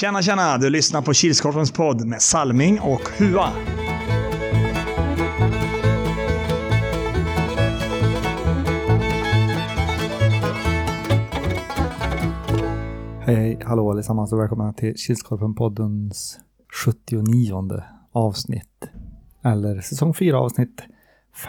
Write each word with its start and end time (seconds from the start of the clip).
Tjena, 0.00 0.22
tjena! 0.22 0.58
Du 0.58 0.70
lyssnar 0.70 1.02
på 1.02 1.12
Kilskorpens 1.12 1.72
podd 1.72 2.06
med 2.06 2.22
Salming 2.22 2.80
och 2.80 3.00
Hua. 3.18 3.52
Hej, 13.20 13.36
hej, 13.36 13.58
hallå 13.64 13.90
allesammans 13.90 14.32
och 14.32 14.38
välkomna 14.38 14.72
till 14.72 14.94
Kilskorpen-poddens 14.94 16.38
79 16.86 17.82
avsnitt. 18.12 18.88
Eller 19.44 19.80
säsong 19.80 20.14
4 20.14 20.38
avsnitt 20.38 20.82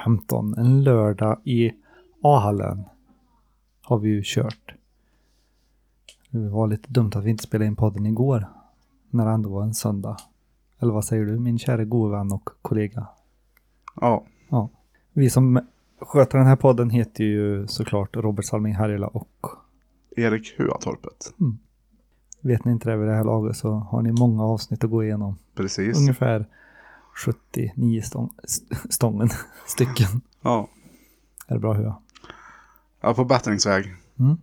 15. 0.03 0.53
En 0.57 0.83
lördag 0.83 1.41
i 1.43 1.71
A-hallen 2.23 2.83
har 3.81 3.99
vi 3.99 4.09
ju 4.09 4.21
kört. 4.25 4.73
Det 6.29 6.49
var 6.49 6.67
lite 6.67 6.89
dumt 6.93 7.11
att 7.15 7.23
vi 7.23 7.29
inte 7.29 7.43
spelade 7.43 7.67
in 7.67 7.75
podden 7.75 8.05
igår. 8.05 8.47
När 9.09 9.25
det 9.25 9.31
ändå 9.31 9.49
var 9.49 9.63
en 9.63 9.73
söndag. 9.73 10.17
Eller 10.79 10.93
vad 10.93 11.05
säger 11.05 11.25
du 11.25 11.39
min 11.39 11.59
kära 11.59 11.85
gode 11.85 12.11
vän 12.17 12.31
och 12.31 12.49
kollega? 12.61 13.07
Ja, 14.01 14.23
Ja. 14.49 14.69
Vi 15.13 15.29
som 15.29 15.59
sköter 16.01 16.37
den 16.37 16.47
här 16.47 16.55
podden 16.55 16.89
heter 16.89 17.23
ju 17.23 17.67
såklart 17.67 18.15
Robert 18.15 18.45
Salming 18.45 18.75
Härjela 18.75 19.07
och 19.07 19.45
Erik 20.17 20.55
Huatorpet. 20.59 21.33
vet 22.41 22.65
ni 22.65 22.71
inte 22.71 22.89
det 22.89 22.97
vid 22.97 23.07
det 23.07 23.13
här 23.15 23.23
laget 23.23 23.57
så 23.57 23.71
har 23.71 24.01
ni 24.01 24.11
många 24.11 24.43
avsnitt 24.43 24.83
att 24.83 24.89
gå 24.89 25.03
igenom. 25.03 25.35
Precis. 25.55 25.97
Ungefär 25.99 26.45
79 27.25 28.01
stång, 28.01 28.29
st- 28.43 28.75
stången 28.89 29.29
stycken. 29.67 30.21
Ja. 30.41 30.67
Är 31.47 31.53
det 31.53 31.59
bra 31.59 31.73
Hua? 31.73 32.01
Är 33.01 33.13
på 33.13 33.25
bättringsväg. 33.25 33.95
Mm. 34.19 34.37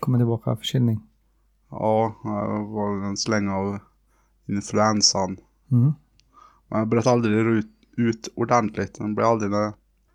Kommer 0.00 0.18
tillbaka 0.18 0.56
förkylning. 0.56 1.00
Ja, 1.70 2.14
det 2.22 2.72
var 2.74 3.04
en 3.04 3.16
släng 3.16 3.48
av 3.48 3.78
influensan. 4.46 5.36
Mm. 5.70 5.92
Men 6.68 6.78
jag 6.78 6.88
bröt 6.88 7.06
aldrig 7.06 7.34
ut, 7.34 7.70
ut 7.96 8.28
ordentligt. 8.36 8.98
Det 8.98 9.08
blev 9.08 9.26
aldrig 9.26 9.50
någon 9.50 9.72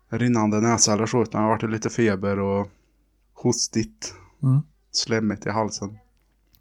rinnande 0.08 0.60
näsa 0.60 0.92
eller 0.92 1.06
så. 1.06 1.22
Utan 1.22 1.40
det 1.40 1.48
har 1.48 1.56
varit 1.56 1.70
lite 1.70 1.90
feber 1.90 2.38
och 2.38 2.68
hostigt. 3.34 4.14
Mm. 4.42 4.60
Slemmigt 4.90 5.46
i 5.46 5.50
halsen. 5.50 5.98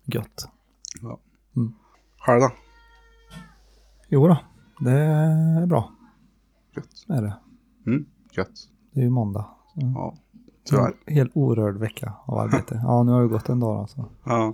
Gött. 0.05 0.49
Själv 2.19 2.41
då? 2.41 2.51
Jo 4.07 4.27
då, 4.27 4.37
det 4.79 4.91
är 4.91 5.65
bra. 5.65 5.91
Gött. 6.75 7.05
Det 7.07 7.13
är 7.13 7.21
det. 7.21 7.39
Mm, 7.87 8.05
gött. 8.31 8.69
Det 8.91 8.99
är 8.99 9.03
ju 9.03 9.09
måndag. 9.09 9.45
Så 9.73 9.79
Ja, 9.95 10.17
tyvärr. 10.69 10.93
En 11.05 11.13
helt 11.13 11.31
orörd 11.35 11.77
vecka 11.77 12.13
av 12.25 12.37
arbete. 12.37 12.81
Ja, 12.83 13.03
nu 13.03 13.11
har 13.11 13.21
det 13.21 13.27
gått 13.27 13.49
en 13.49 13.59
dag 13.59 13.79
alltså. 13.79 14.05
Ja. 14.23 14.53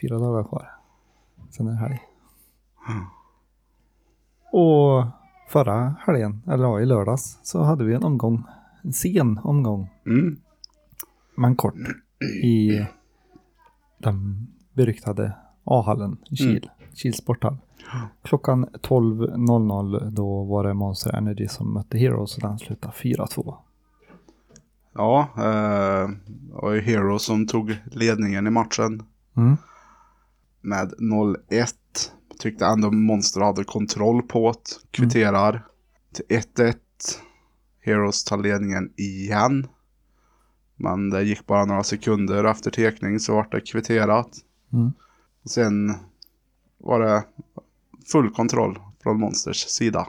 Fyra 0.00 0.18
dagar 0.18 0.44
kvar. 0.44 0.70
Sen 1.50 1.66
är 1.66 1.70
det 1.70 1.76
helg. 1.76 1.98
Och 4.52 5.04
förra 5.48 5.94
helgen, 6.06 6.42
eller 6.46 6.64
ja, 6.64 6.80
i 6.80 6.86
lördags, 6.86 7.38
så 7.42 7.62
hade 7.62 7.84
vi 7.84 7.94
en 7.94 8.04
omgång. 8.04 8.44
En 8.82 8.92
sen 8.92 9.38
omgång. 9.38 9.88
Mm. 10.06 10.36
men 11.34 11.56
kort 11.56 11.74
i 12.42 12.86
den 13.98 14.46
beryktade 14.72 15.32
A-hallen 15.64 16.16
i 16.30 16.36
Kil, 16.36 16.70
Kil 16.94 17.14
sporthall. 17.14 17.56
Klockan 18.22 18.66
12.00 18.66 20.10
då 20.10 20.44
var 20.44 20.64
det 20.64 20.74
Monster 20.74 21.14
Energy 21.14 21.48
som 21.48 21.74
mötte 21.74 21.98
Heroes 21.98 22.36
och 22.36 22.42
den 22.42 22.58
slutade 22.58 22.92
4-2. 22.94 23.54
Ja, 24.98 25.28
eh, 25.36 26.08
det 26.26 26.54
var 26.62 26.72
ju 26.72 26.80
Hero 26.80 27.18
som 27.18 27.46
tog 27.46 27.76
ledningen 27.92 28.46
i 28.46 28.50
matchen. 28.50 29.02
Mm. 29.36 29.56
med 30.60 30.94
0-1. 30.98 31.74
Tyckte 32.38 32.66
ändå 32.66 32.90
Monster 32.90 33.40
hade 33.40 33.64
kontroll 33.64 34.22
på 34.22 34.52
det. 34.52 34.90
Kvitterar 34.90 35.66
till 36.12 36.24
1-1. 36.28 36.74
Heroes 37.80 38.24
tar 38.24 38.38
ledningen 38.38 38.92
igen. 38.96 39.66
Men 40.76 41.10
det 41.10 41.22
gick 41.22 41.46
bara 41.46 41.64
några 41.64 41.82
sekunder 41.82 42.44
efter 42.44 42.70
tekning 42.70 43.20
så 43.20 43.34
vart 43.34 43.52
det 43.52 43.60
kvitterat. 43.60 44.30
Mm. 44.72 44.92
Sen 45.44 45.94
var 46.78 47.00
det 47.00 47.24
full 48.12 48.30
kontroll 48.30 48.78
från 49.02 49.20
Monsters 49.20 49.68
sida. 49.68 50.06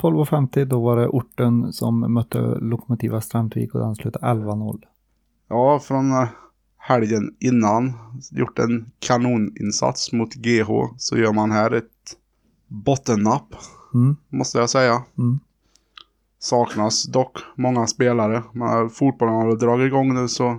12.50 0.00 0.64
då 0.64 0.80
var 0.80 0.96
det 0.96 1.08
orten 1.08 1.72
som 1.72 2.14
mötte 2.14 2.38
Lokomotiva 2.60 3.20
Strandvik 3.20 3.74
och 3.74 3.80
den 3.80 3.94
slutade 3.94 4.26
11-0. 4.26 4.82
Ja, 5.48 5.78
från 5.82 6.10
eh, 6.12 6.28
helgen 6.78 7.34
innan 7.40 7.92
gjort 8.30 8.58
en 8.58 8.90
kanoninsats 8.98 10.12
mot 10.12 10.34
GH 10.34 10.68
så 10.96 11.16
gör 11.18 11.32
man 11.32 11.50
här 11.50 11.70
ett 11.70 12.16
bottennapp 12.66 13.54
Mm. 13.94 14.16
måste 14.28 14.58
jag 14.58 14.70
säga. 14.70 15.02
Mm. 15.18 15.40
Saknas 16.38 17.04
dock 17.04 17.38
många 17.56 17.86
spelare. 17.86 18.42
Men 18.52 18.90
fotbollen 18.90 19.34
har 19.34 19.46
väl 19.46 19.58
dragit 19.58 19.86
igång 19.86 20.14
nu 20.14 20.28
så 20.28 20.58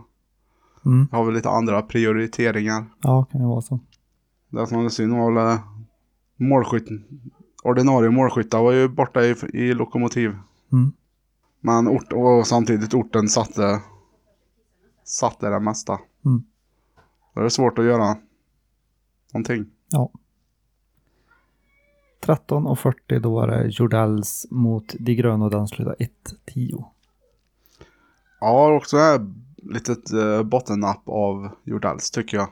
Mm. 0.85 1.07
har 1.11 1.25
vi 1.25 1.31
lite 1.33 1.49
andra 1.49 1.81
prioriteringar. 1.81 2.85
Ja, 3.01 3.25
kan 3.31 3.41
det 3.41 3.47
vara 3.47 3.61
så. 3.61 3.79
Det 4.49 4.67
som 4.67 4.83
var 4.83 4.89
synd 4.89 5.13
var 5.13 5.31
väl 5.31 5.53
eh, 5.55 5.59
målskytt. 6.37 6.87
Ordinarie 7.61 8.09
målskyttar 8.09 8.63
var 8.63 8.71
ju 8.71 8.87
borta 8.87 9.25
i, 9.25 9.35
i 9.53 9.73
lokomotiv. 9.73 10.29
Mm. 10.71 10.91
Men 11.59 11.87
ort, 11.87 12.13
och 12.13 12.47
samtidigt 12.47 12.93
orten 12.93 13.27
satte, 13.27 13.81
satte 15.03 15.49
det 15.49 15.59
mesta. 15.59 15.99
Mm. 16.25 16.43
Då 17.33 17.39
är 17.39 17.43
det 17.43 17.49
svårt 17.49 17.79
att 17.79 17.85
göra 17.85 18.17
någonting. 19.33 19.65
Ja. 19.89 20.11
13.40 22.21 23.19
då 23.19 23.33
var 23.33 23.47
det 23.47 23.67
Jordals 23.67 24.47
mot 24.49 24.95
De 24.99 25.15
gröna 25.15 25.45
och 25.45 25.51
den 25.51 25.67
slutade 25.67 25.95
1-10. 26.45 26.85
Ja, 28.39 28.75
också 28.75 28.97
ett 28.97 29.21
litet 29.55 30.13
eh, 30.13 30.43
bottennapp 30.43 31.01
av 31.05 31.49
Jordals 31.63 32.11
tycker 32.11 32.37
jag. 32.37 32.47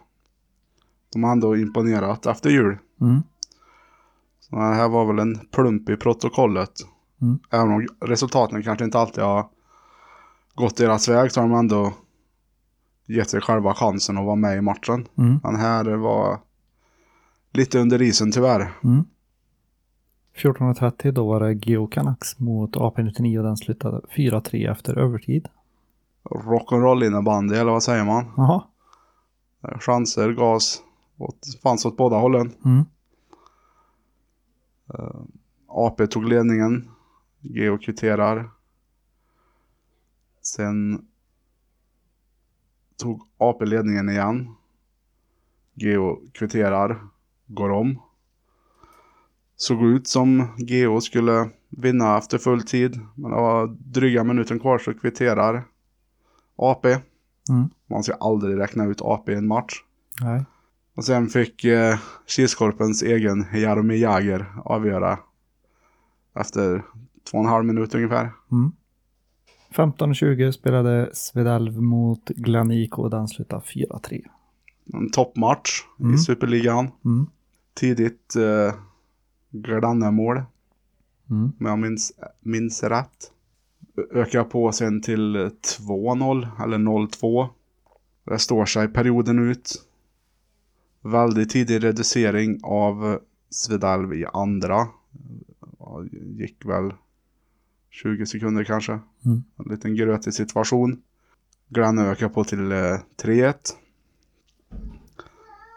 De 1.14 1.24
har 1.24 1.31
ändå 1.31 1.58
imponerat 1.58 2.26
efter 2.26 2.50
jul. 2.50 2.78
Mm. 3.02 3.24
Så 4.49 4.55
det 4.55 4.61
här 4.61 4.89
var 4.89 5.05
väl 5.05 5.19
en 5.19 5.39
plump 5.51 5.89
i 5.89 5.97
protokollet. 5.97 6.71
Mm. 7.21 7.39
Även 7.51 7.71
om 7.71 7.87
resultaten 8.01 8.63
kanske 8.63 8.85
inte 8.85 8.99
alltid 8.99 9.23
har 9.23 9.45
gått 10.55 10.77
deras 10.77 11.09
väg 11.09 11.31
så 11.31 11.41
har 11.41 11.49
de 11.49 11.57
ändå 11.57 11.93
gett 13.05 13.29
sig 13.29 13.41
själva 13.41 13.73
chansen 13.73 14.17
att 14.17 14.25
vara 14.25 14.35
med 14.35 14.57
i 14.57 14.61
matchen. 14.61 15.07
Mm. 15.17 15.39
Men 15.43 15.55
här 15.55 15.85
var 15.85 16.39
lite 17.53 17.79
under 17.79 18.01
isen 18.01 18.31
tyvärr. 18.31 18.71
Mm. 18.83 19.05
14.30 20.35 21.11
då 21.11 21.27
var 21.27 21.39
det 21.39 21.53
Geo 21.53 21.87
Canucks 21.87 22.39
mot 22.39 22.75
AP99 22.75 23.37
och 23.37 23.43
den 23.43 23.57
slutade 23.57 24.01
4-3 24.16 24.71
efter 24.71 24.97
övertid. 24.97 25.47
Rock'n'roll 26.23 27.05
innebandy 27.05 27.55
eller 27.55 27.71
vad 27.71 27.83
säger 27.83 28.05
man? 28.05 28.25
Jaha. 28.37 28.63
Chanser 29.79 30.31
gavs 30.31 30.81
åt, 31.17 31.39
fanns 31.63 31.85
åt 31.85 31.97
båda 31.97 32.17
hållen. 32.17 32.51
Mm. 32.66 32.85
AP 35.67 36.07
tog 36.07 36.25
ledningen. 36.25 36.89
Geo 37.41 37.77
kvitterar. 37.77 38.50
Sen 40.41 41.07
tog 42.97 43.28
AP 43.38 43.66
ledningen 43.66 44.09
igen. 44.09 44.55
Geo 45.73 46.22
kvitterar. 46.33 46.99
Går 47.47 47.69
om. 47.69 47.99
Såg 49.55 49.83
ut 49.83 50.07
som 50.07 50.47
Geo 50.57 51.01
skulle 51.01 51.49
vinna 51.69 52.17
efter 52.17 52.38
full 52.38 52.61
tid. 52.61 52.99
Men 53.16 53.31
det 53.31 53.38
var 53.38 53.67
dryga 53.67 54.23
minuten 54.23 54.59
kvar 54.59 54.78
så 54.78 54.94
kvitterar 54.94 55.63
AP. 56.55 56.85
Mm. 56.85 57.69
Man 57.88 58.03
ska 58.03 58.13
aldrig 58.13 58.59
räkna 58.59 58.85
ut 58.85 59.01
AP 59.01 59.31
i 59.31 59.35
en 59.35 59.47
match. 59.47 59.73
Nej. 60.22 60.45
Och 60.99 61.05
sen 61.05 61.28
fick 61.28 61.63
eh, 61.66 61.99
Kilskorpens 62.28 63.03
egen 63.03 63.46
Jaromir 63.53 63.96
Jagr 63.97 64.46
avgöra 64.66 65.19
efter 66.40 66.84
två 67.31 67.37
och 67.37 67.43
en 67.43 67.49
halv 67.49 67.66
minut 67.66 67.96
ungefär. 67.96 68.31
Mm. 68.51 68.72
15.20 69.73 70.51
spelade 70.51 71.09
Svedalv 71.13 71.81
mot 71.81 72.25
Glanik 72.29 72.97
och 72.97 73.09
den 73.09 73.28
slutade 73.28 73.61
4-3. 73.61 74.25
En 74.93 75.11
toppmatch 75.11 75.69
Mm. 75.99 76.16
i 76.16 76.17
Superligan. 76.17 76.91
Mm. 77.05 77.28
Tidigt 77.73 78.35
eh, 78.35 78.73
Glannemål, 79.52 80.41
Mm. 81.29 81.52
om 81.59 81.66
jag 81.66 81.79
minns, 81.79 82.11
minns 82.40 82.84
rätt. 82.84 83.31
Ökar 84.13 84.43
på 84.43 84.72
sen 84.72 85.02
till 85.02 85.35
eh, 85.35 85.41
2-0 85.79 86.47
eller 86.63 86.78
0-2. 86.78 87.47
Det 88.23 88.40
står 88.40 88.66
sig 88.66 88.87
perioden 88.87 89.40
ut. 89.52 89.85
Väldigt 91.01 91.49
tidig 91.49 91.84
reducering 91.84 92.59
av 92.63 93.05
eh, 93.05 93.19
Svedalv 93.49 94.13
i 94.13 94.25
andra. 94.25 94.87
Gick 96.11 96.66
väl 96.66 96.93
20 97.90 98.25
sekunder 98.25 98.63
kanske. 98.63 98.91
Mm. 99.25 99.43
En 99.57 99.72
liten 99.72 99.96
grötig 99.96 100.34
situation. 100.34 101.01
Glenn 101.69 101.99
ökar 101.99 102.29
på 102.29 102.43
till 102.43 102.72
eh, 102.72 102.97
3-1. 103.23 103.53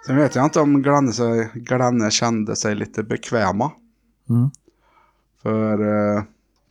Sen 0.07 0.17
vet 0.17 0.35
jag 0.35 0.45
inte 0.45 0.61
om 0.61 0.83
Glanne, 0.83 1.13
sig, 1.13 1.51
Glanne 1.55 2.11
kände 2.11 2.57
sig 2.57 2.75
lite 2.75 3.03
bekväma. 3.03 3.73
Mm. 4.29 4.51
För 5.43 5.79
eh, 6.17 6.23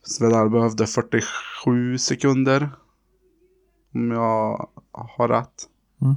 Svedal 0.02 0.50
behövde 0.50 0.86
47 0.86 1.98
sekunder. 1.98 2.70
Om 3.94 4.10
jag 4.10 4.68
har 4.92 5.28
rätt. 5.28 5.68
Mm. 6.02 6.16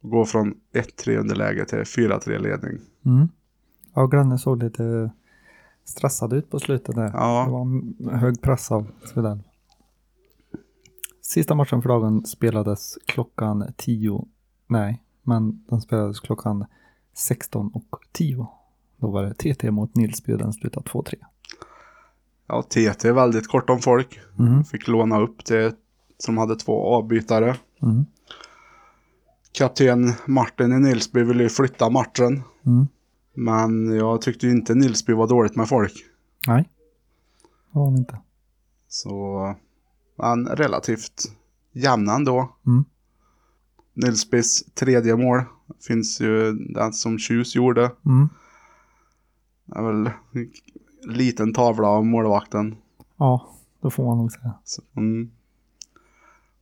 Gå 0.00 0.24
från 0.24 0.54
1-3 0.72 1.16
underläge 1.16 1.64
till 1.64 1.78
4-3 1.78 2.38
ledning. 2.38 2.78
Mm. 3.06 3.28
Ja, 3.94 4.06
Granne 4.06 4.38
såg 4.38 4.62
lite 4.62 5.10
stressad 5.84 6.32
ut 6.32 6.50
på 6.50 6.58
slutet 6.60 6.94
där. 6.94 7.10
Ja. 7.14 7.44
Det 7.46 7.52
var 7.52 8.16
hög 8.18 8.42
press 8.42 8.72
av 8.72 8.86
Svedell. 9.04 9.42
Sista 11.22 11.54
matchen 11.54 11.82
för 11.82 11.88
dagen 11.88 12.26
spelades 12.26 12.98
klockan 13.06 13.72
10. 13.76 14.24
Nej, 14.66 15.02
men 15.22 15.64
den 15.68 15.80
spelades 15.80 16.20
klockan 16.20 16.66
16 17.14 17.70
och 17.74 17.96
10. 18.12 18.46
Då 18.96 19.10
var 19.10 19.22
det 19.22 19.34
TT 19.54 19.70
mot 19.70 19.96
Nilsby 19.96 20.32
och 20.32 20.38
den 20.38 20.52
slutade 20.52 20.90
2-3. 20.90 21.14
Ja, 22.46 22.62
TT 22.62 23.08
är 23.08 23.12
väldigt 23.12 23.48
kort 23.48 23.70
om 23.70 23.78
folk. 23.78 24.20
Mm. 24.38 24.64
Fick 24.64 24.88
låna 24.88 25.20
upp 25.20 25.44
det 25.44 25.76
som 26.18 26.38
hade 26.38 26.56
två 26.56 26.86
avbytare. 26.86 27.56
Mm. 27.82 28.06
Kapten 29.52 30.12
Martin 30.26 30.72
i 30.72 30.78
Nilsby 30.80 31.22
ville 31.22 31.42
ju 31.42 31.48
flytta 31.48 31.90
matchen. 31.90 32.42
Mm. 32.66 32.88
Men 33.34 33.96
jag 33.96 34.22
tyckte 34.22 34.46
ju 34.46 34.52
inte 34.52 34.74
Nilsby 34.74 35.12
var 35.12 35.26
dåligt 35.26 35.56
med 35.56 35.68
folk. 35.68 35.92
Nej, 36.46 36.68
det 37.72 37.78
var 37.78 37.84
han 37.84 37.96
inte. 37.96 38.18
Så, 38.88 39.54
men 40.18 40.46
relativt 40.46 41.32
jämna 41.72 42.14
ändå. 42.14 42.56
Mm. 42.66 42.84
Nilsbys 43.94 44.64
tredje 44.74 45.16
mål 45.16 45.42
finns 45.86 46.20
ju 46.20 46.52
den 46.52 46.92
som 46.92 47.18
Tjus 47.18 47.54
gjorde. 47.54 47.92
Mm. 48.06 48.28
Det 49.66 49.78
är 49.78 49.82
väl 49.82 50.10
en 51.04 51.12
liten 51.12 51.52
tavla 51.52 51.88
av 51.88 52.06
målvakten. 52.06 52.76
Ja, 53.16 53.48
då 53.80 53.90
får 53.90 54.04
man 54.04 54.18
nog 54.18 54.32
säga. 54.32 54.54
Så, 54.64 54.82
mm. 54.96 55.30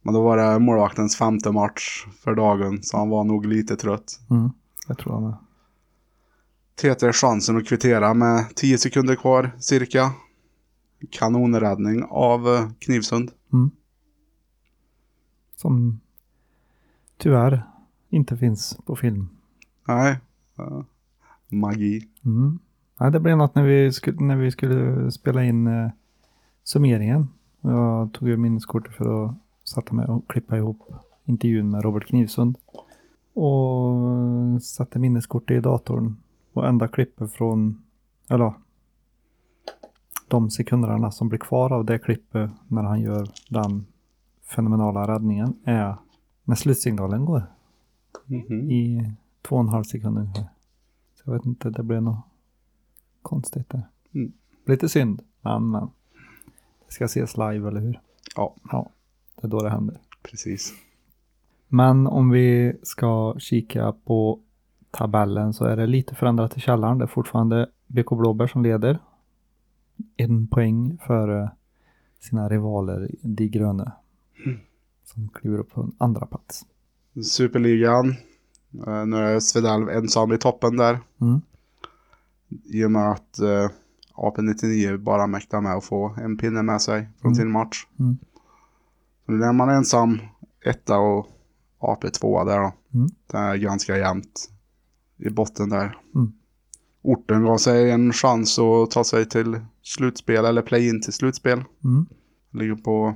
Men 0.06 0.14
då 0.14 0.22
var 0.22 0.36
det 0.36 0.58
målvaktens 0.58 1.16
femte 1.16 1.52
match 1.52 2.06
för 2.24 2.34
dagen, 2.34 2.82
så 2.82 2.96
han 2.96 3.08
var 3.08 3.24
nog 3.24 3.46
lite 3.46 3.76
trött. 3.76 4.20
Mm. 4.30 4.50
Jag 4.88 4.98
tror 4.98 5.12
han 5.12 5.24
är. 5.24 5.36
TT 6.94 7.12
chansen 7.12 7.56
att 7.56 7.68
kvittera 7.68 8.14
med 8.14 8.44
10 8.56 8.78
sekunder 8.78 9.14
kvar 9.14 9.50
cirka. 9.58 10.12
Kanonräddning 11.10 12.04
av 12.10 12.48
eh, 12.48 12.70
Knivsund. 12.78 13.30
Mm. 13.52 13.70
Som 15.56 16.00
tyvärr 17.18 17.66
inte 18.10 18.36
finns 18.36 18.78
på 18.86 18.96
film. 18.96 19.28
Nej. 19.88 20.18
eh, 20.58 20.82
magi. 21.48 22.08
Mm. 22.24 22.58
Nej, 23.00 23.10
det 23.12 23.20
blev 23.20 23.36
något 23.36 23.54
när 23.54 23.64
vi 23.64 23.92
skulle, 23.92 24.20
när 24.20 24.36
vi 24.36 24.50
skulle 24.50 25.10
spela 25.10 25.44
in 25.44 25.66
eh, 25.66 25.90
summeringen. 26.64 27.28
Jag 27.60 28.12
tog 28.12 28.28
ju 28.28 28.36
minneskortet 28.36 28.94
för 28.94 29.24
att 29.24 29.34
sätta 29.74 29.94
mig 29.94 30.06
och 30.06 30.28
klippa 30.28 30.56
ihop 30.56 30.92
intervjun 31.24 31.70
med 31.70 31.82
Robert 31.82 32.06
Knivsund. 32.06 32.58
Och 33.34 34.62
satte 34.62 34.98
minneskortet 34.98 35.56
i 35.56 35.60
datorn. 35.60 36.16
Och 36.52 36.66
enda 36.68 36.88
klippet 36.88 37.32
från, 37.32 37.82
eller 38.28 38.52
de 40.28 40.50
sekunderna 40.50 41.10
som 41.10 41.28
blir 41.28 41.38
kvar 41.38 41.72
av 41.72 41.84
det 41.84 41.98
klippet 41.98 42.50
när 42.68 42.82
han 42.82 43.00
gör 43.00 43.28
den 43.48 43.86
fenomenala 44.42 45.14
räddningen 45.14 45.54
är 45.64 45.96
när 46.44 46.54
slutsignalen 46.54 47.24
går 47.24 47.42
Mhm. 48.26 48.70
i 48.70 49.10
två 49.42 49.56
och 49.56 49.62
en 49.62 49.68
halv 49.68 49.84
sekund 49.84 50.18
ungefär. 50.18 50.44
Så 51.14 51.22
jag 51.24 51.32
vet 51.32 51.46
inte, 51.46 51.70
det 51.70 51.82
blev 51.82 52.02
något 52.02 52.24
konstigt 53.22 53.68
där. 53.70 53.82
Mm. 54.14 54.32
Lite 54.64 54.88
synd, 54.88 55.22
men, 55.40 55.70
men 55.70 55.88
det 56.86 56.92
ska 56.92 57.04
ses 57.04 57.36
live, 57.36 57.68
eller 57.68 57.80
hur? 57.80 58.00
Ja, 58.36 58.54
Ja, 58.72 58.88
det 59.40 59.46
är 59.46 59.48
då 59.50 59.62
det 59.62 59.70
händer. 59.70 59.98
precis. 60.22 60.74
Men 61.68 62.06
om 62.06 62.30
vi 62.30 62.76
ska 62.82 63.34
kika 63.38 63.94
på 64.04 64.40
tabellen 64.90 65.52
så 65.52 65.64
är 65.64 65.76
det 65.76 65.86
lite 65.86 66.14
förändrat 66.14 66.56
i 66.56 66.60
källaren. 66.60 66.98
Det 66.98 67.04
är 67.04 67.08
fortfarande 67.08 67.68
BK 67.86 68.10
Blåbär 68.10 68.46
som 68.46 68.62
leder. 68.62 68.98
En 70.16 70.46
poäng 70.46 70.98
före 71.06 71.50
sina 72.20 72.48
rivaler 72.48 73.10
De 73.22 73.48
Gröne. 73.48 73.92
Som 75.04 75.28
kliver 75.28 75.58
upp 75.58 75.72
på 75.72 75.80
en 75.82 75.92
andra 75.98 76.26
plats. 76.26 76.66
Superligan. 77.24 78.08
Eh, 78.86 79.06
nu 79.06 79.16
är 79.16 79.40
Svedalv 79.40 79.88
ensam 79.88 80.32
i 80.32 80.38
toppen 80.38 80.76
där. 80.76 80.98
Mm. 81.20 81.40
I 82.64 82.84
och 82.84 82.90
med 82.90 83.10
att 83.10 83.38
eh, 83.38 83.68
AP99 84.14 84.96
bara 84.98 85.26
mäktar 85.26 85.60
med 85.60 85.72
att 85.72 85.84
få 85.84 86.14
en 86.20 86.36
pinne 86.36 86.62
med 86.62 86.82
sig 86.82 87.08
från 87.20 87.28
Mm. 87.32 87.34
sin 87.34 87.50
match. 87.50 87.86
Mm. 87.98 88.18
Nu 89.26 89.42
är 89.42 89.52
man 89.52 89.68
ensam 89.68 90.18
etta 90.64 90.98
och 90.98 91.26
AP 91.78 92.10
tvåa 92.10 92.44
där 92.44 92.58
då. 92.58 92.72
Mm. 92.94 93.08
Det 93.26 93.38
är 93.38 93.56
ganska 93.56 93.98
jämnt 93.98 94.50
i 95.16 95.30
botten 95.30 95.68
där. 95.68 95.98
Mm. 96.14 96.32
Orten 97.02 97.44
gav 97.44 97.56
sig 97.56 97.90
en 97.90 98.12
chans 98.12 98.58
att 98.58 98.90
ta 98.90 99.04
sig 99.04 99.28
till 99.28 99.60
slutspel 99.82 100.44
eller 100.44 100.62
play-in 100.62 101.02
till 101.02 101.12
slutspel. 101.12 101.64
Mm. 101.84 102.06
Ligger 102.50 102.74
på 102.74 103.14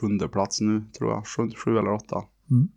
sjunde 0.00 0.28
plats 0.28 0.60
nu 0.60 0.84
tror 0.98 1.10
jag. 1.10 1.26
Sju, 1.26 1.50
sju 1.64 1.78
eller 1.78 1.92
åtta. 1.92 2.24
Mm. 2.50 2.68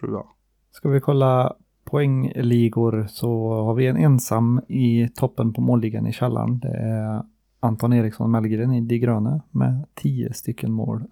Sjua. 0.00 0.24
Ska 0.70 0.88
vi 0.88 1.00
kolla 1.00 1.56
poängligor 1.84 3.06
så 3.10 3.54
har 3.54 3.74
vi 3.74 3.86
en 3.86 3.96
ensam 3.96 4.60
i 4.68 5.08
toppen 5.14 5.52
på 5.52 5.60
målligan 5.60 6.06
i 6.06 6.12
källaren. 6.12 6.58
Det 6.58 6.76
är 6.76 7.22
Anton 7.60 7.92
Eriksson 7.92 8.30
Mellgren 8.30 8.72
i 8.72 8.80
De 8.80 8.98
Gröne 8.98 9.40
med 9.50 9.84
10 9.94 10.32
stycken 10.32 10.72
mål. 10.72 11.04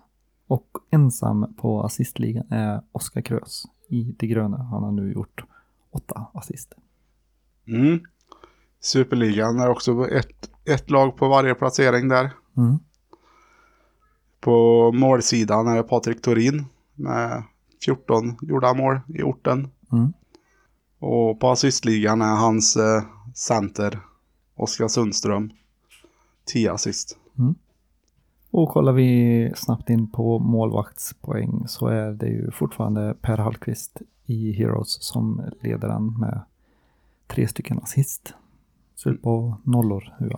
Och 0.50 0.78
ensam 0.90 1.54
på 1.54 1.82
assistligan 1.82 2.46
är 2.50 2.82
Oskar 2.92 3.20
Krös 3.20 3.64
i 3.88 4.14
De 4.18 4.26
Gröne. 4.26 4.56
Han 4.56 4.82
har 4.82 4.92
nu 4.92 5.12
gjort 5.12 5.44
åtta 5.90 6.26
assist. 6.34 6.74
Mm. 7.66 8.00
Superligan 8.80 9.58
är 9.58 9.68
också 9.68 10.08
ett, 10.08 10.50
ett 10.64 10.90
lag 10.90 11.16
på 11.16 11.28
varje 11.28 11.54
placering 11.54 12.08
där. 12.08 12.30
Mm. 12.56 12.78
På 14.40 14.92
målsidan 14.92 15.68
är 15.68 15.76
det 15.76 15.82
Patrik 15.82 16.22
Torin 16.22 16.66
med 16.94 17.42
14 17.84 18.36
gjorda 18.42 18.74
mål 18.74 19.00
i 19.08 19.22
orten. 19.22 19.70
Mm. 19.92 20.12
Och 20.98 21.40
på 21.40 21.48
assistligan 21.48 22.22
är 22.22 22.36
hans 22.36 22.76
eh, 22.76 23.02
center 23.34 24.00
Oskar 24.56 24.88
Sundström 24.88 25.50
10 26.44 26.72
assist. 26.72 27.18
Och 28.50 28.68
kollar 28.68 28.92
vi 28.92 29.52
snabbt 29.56 29.90
in 29.90 30.10
på 30.10 30.38
målvaktspoäng 30.38 31.64
så 31.68 31.86
är 31.86 32.12
det 32.12 32.26
ju 32.26 32.50
fortfarande 32.50 33.14
Per 33.20 33.38
Hallqvist 33.38 34.02
i 34.26 34.52
Heroes 34.52 35.02
som 35.02 35.42
leder 35.60 35.88
den 35.88 36.18
med 36.18 36.40
tre 37.26 37.48
stycken 37.48 37.78
assist. 37.78 38.34
Slut 38.94 39.22
på 39.22 39.56
nollor, 39.64 40.14
hur 40.18 40.36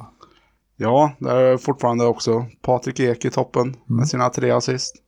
Ja, 0.76 1.12
där 1.18 1.36
är 1.36 1.56
fortfarande 1.56 2.06
också 2.06 2.46
Patrik 2.60 3.00
Ek 3.00 3.24
i 3.24 3.30
toppen 3.30 3.76
med 3.84 4.08
sina 4.08 4.28
tre 4.28 4.50
assist. 4.50 5.02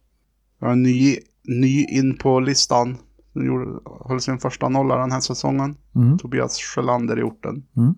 Har 0.60 0.68
en 0.68 0.82
ny, 0.82 1.16
ny 1.42 1.84
in 1.84 2.18
på 2.18 2.40
listan. 2.40 2.96
Han 3.34 3.46
gjorde, 3.46 3.80
höll 4.04 4.20
sin 4.20 4.38
första 4.38 4.68
nolla 4.68 4.96
den 4.96 5.12
här 5.12 5.20
säsongen. 5.20 5.76
Mm. 5.94 6.18
Tobias 6.18 6.58
Sjölander 6.58 7.18
i 7.18 7.22
orten. 7.22 7.66
Mm. 7.76 7.94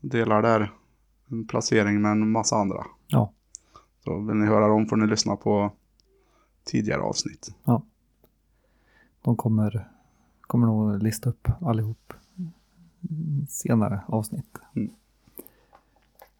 Delar 0.00 0.42
där 0.42 0.72
en 1.30 1.46
placering 1.46 2.02
med 2.02 2.10
en 2.10 2.30
massa 2.30 2.56
andra. 2.56 2.86
Ja. 3.06 3.32
Så 4.04 4.18
vill 4.18 4.36
ni 4.36 4.46
höra 4.46 4.68
dem 4.68 4.86
får 4.86 4.96
ni 4.96 5.06
lyssna 5.06 5.36
på 5.36 5.72
tidigare 6.64 7.00
avsnitt. 7.00 7.54
De 9.22 9.36
kommer, 9.36 9.88
kommer 10.40 10.66
nog 10.66 11.02
lista 11.02 11.30
upp 11.30 11.48
allihop 11.60 12.12
senare 13.48 14.00
avsnitt. 14.06 14.58
Mm. 14.74 14.90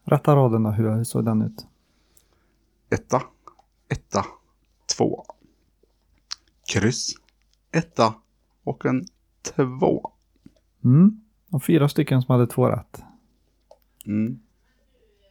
Rätta 0.03 0.35
raden 0.35 0.63
då, 0.63 0.69
hur 0.69 1.03
såg 1.03 1.25
den 1.25 1.41
ut? 1.41 1.65
Etta, 2.89 3.21
etta, 3.87 4.25
två. 4.97 5.25
Kryss, 6.73 7.15
etta 7.71 8.15
och 8.63 8.85
en 8.85 9.05
två. 9.41 10.11
Mm. 10.83 11.21
Och 11.49 11.63
fyra 11.63 11.89
stycken 11.89 12.21
som 12.21 12.33
hade 12.33 12.47
två 12.47 12.69
rätt. 12.69 13.03
Mm. 14.05 14.39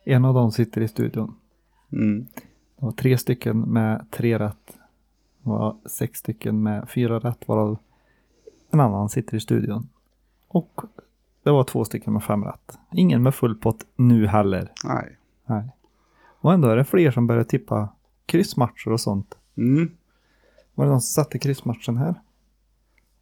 En 0.05 0.25
av 0.25 0.35
dem 0.35 0.53
sitter 0.53 0.81
i 0.81 0.89
studion. 0.89 1.35
Mm. 1.93 2.27
Det 2.77 2.85
var 2.87 2.93
tre 2.93 3.19
stycken 3.19 3.61
med 3.61 4.07
tre 4.11 4.39
rätt. 4.39 4.79
Det 5.43 5.51
var 5.51 5.77
sex 5.87 6.19
stycken 6.19 6.63
med 6.63 6.89
fyra 6.89 7.19
rätt 7.19 7.49
varav 7.49 7.79
en 8.71 8.81
annan 8.81 9.09
sitter 9.09 9.37
i 9.37 9.41
studion. 9.41 9.89
Och 10.49 10.81
det 11.43 11.51
var 11.51 11.65
två 11.65 11.85
stycken 11.85 12.13
med 12.13 12.23
fem 12.25 12.45
rätt. 12.45 12.79
Ingen 12.93 13.23
med 13.23 13.35
full 13.35 13.55
pott 13.55 13.87
nu 13.97 14.27
heller. 14.27 14.73
Nej. 14.85 15.17
Nej. 15.47 15.69
Och 16.41 16.53
ändå 16.53 16.69
är 16.69 16.77
det 16.77 16.85
fler 16.85 17.11
som 17.11 17.27
börjar 17.27 17.45
tippa 17.45 17.89
kryssmatcher 18.27 18.93
och 18.93 19.01
sånt. 19.01 19.35
Mm. 19.57 19.91
Var 20.75 20.85
det 20.85 20.91
någon 20.91 21.01
som 21.01 21.25
satte 21.25 21.39
kryssmatchen 21.39 21.97
här? 21.97 22.15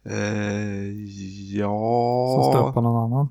Eh, 0.03 0.93
Som 2.35 2.43
stöp 2.51 2.65
Ja, 2.65 2.71
på 2.73 2.81
någon 2.81 3.03
annan. 3.03 3.29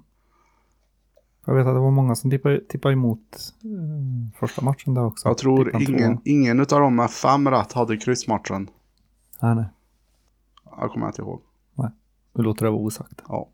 Jag 1.48 1.54
vet 1.54 1.66
att 1.66 1.74
det 1.74 1.80
var 1.80 1.90
många 1.90 2.14
som 2.14 2.30
tippade, 2.30 2.60
tippade 2.60 2.92
emot 2.92 3.54
eh, 3.64 4.38
första 4.38 4.62
matchen 4.62 4.94
där 4.94 5.04
också. 5.04 5.28
jag 5.28 5.38
tror 5.38 5.82
ingen, 5.82 6.20
ingen 6.24 6.60
av 6.60 6.66
dem 6.66 6.96
med 6.96 7.10
fem 7.10 7.48
rätt 7.48 7.72
hade 7.72 7.96
kryssmatchen. 7.96 8.70
Nej, 9.42 9.54
nej. 9.54 9.64
Jag 10.64 10.90
kommer 10.90 11.06
inte 11.06 11.22
ihåg. 11.22 11.42
Nu 12.32 12.42
låter 12.42 12.64
det 12.64 12.70
vara 12.70 12.80
osagt. 12.80 13.22
Ja. 13.28 13.48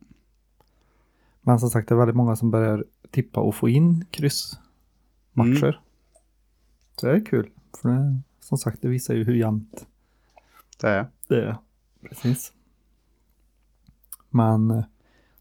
Men 1.40 1.60
som 1.60 1.70
sagt, 1.70 1.88
det 1.88 1.94
är 1.94 1.96
väldigt 1.96 2.16
många 2.16 2.36
som 2.36 2.50
börjar 2.50 2.84
tippa 3.10 3.40
och 3.40 3.54
få 3.54 3.68
in 3.68 4.04
kryssmatcher. 4.10 4.58
Mm. 5.64 5.74
Så 6.96 7.06
det 7.06 7.12
är 7.12 7.24
kul. 7.24 7.50
För 7.82 7.88
det, 7.88 8.20
som 8.40 8.58
sagt, 8.58 8.82
det 8.82 8.88
visar 8.88 9.14
ju 9.14 9.24
hur 9.24 9.34
jämnt 9.34 9.86
Det 10.80 10.88
är. 10.88 11.06
det 11.28 11.44
är. 11.44 11.56
Precis. 12.08 12.52
Men 14.30 14.70
eh, 14.70 14.84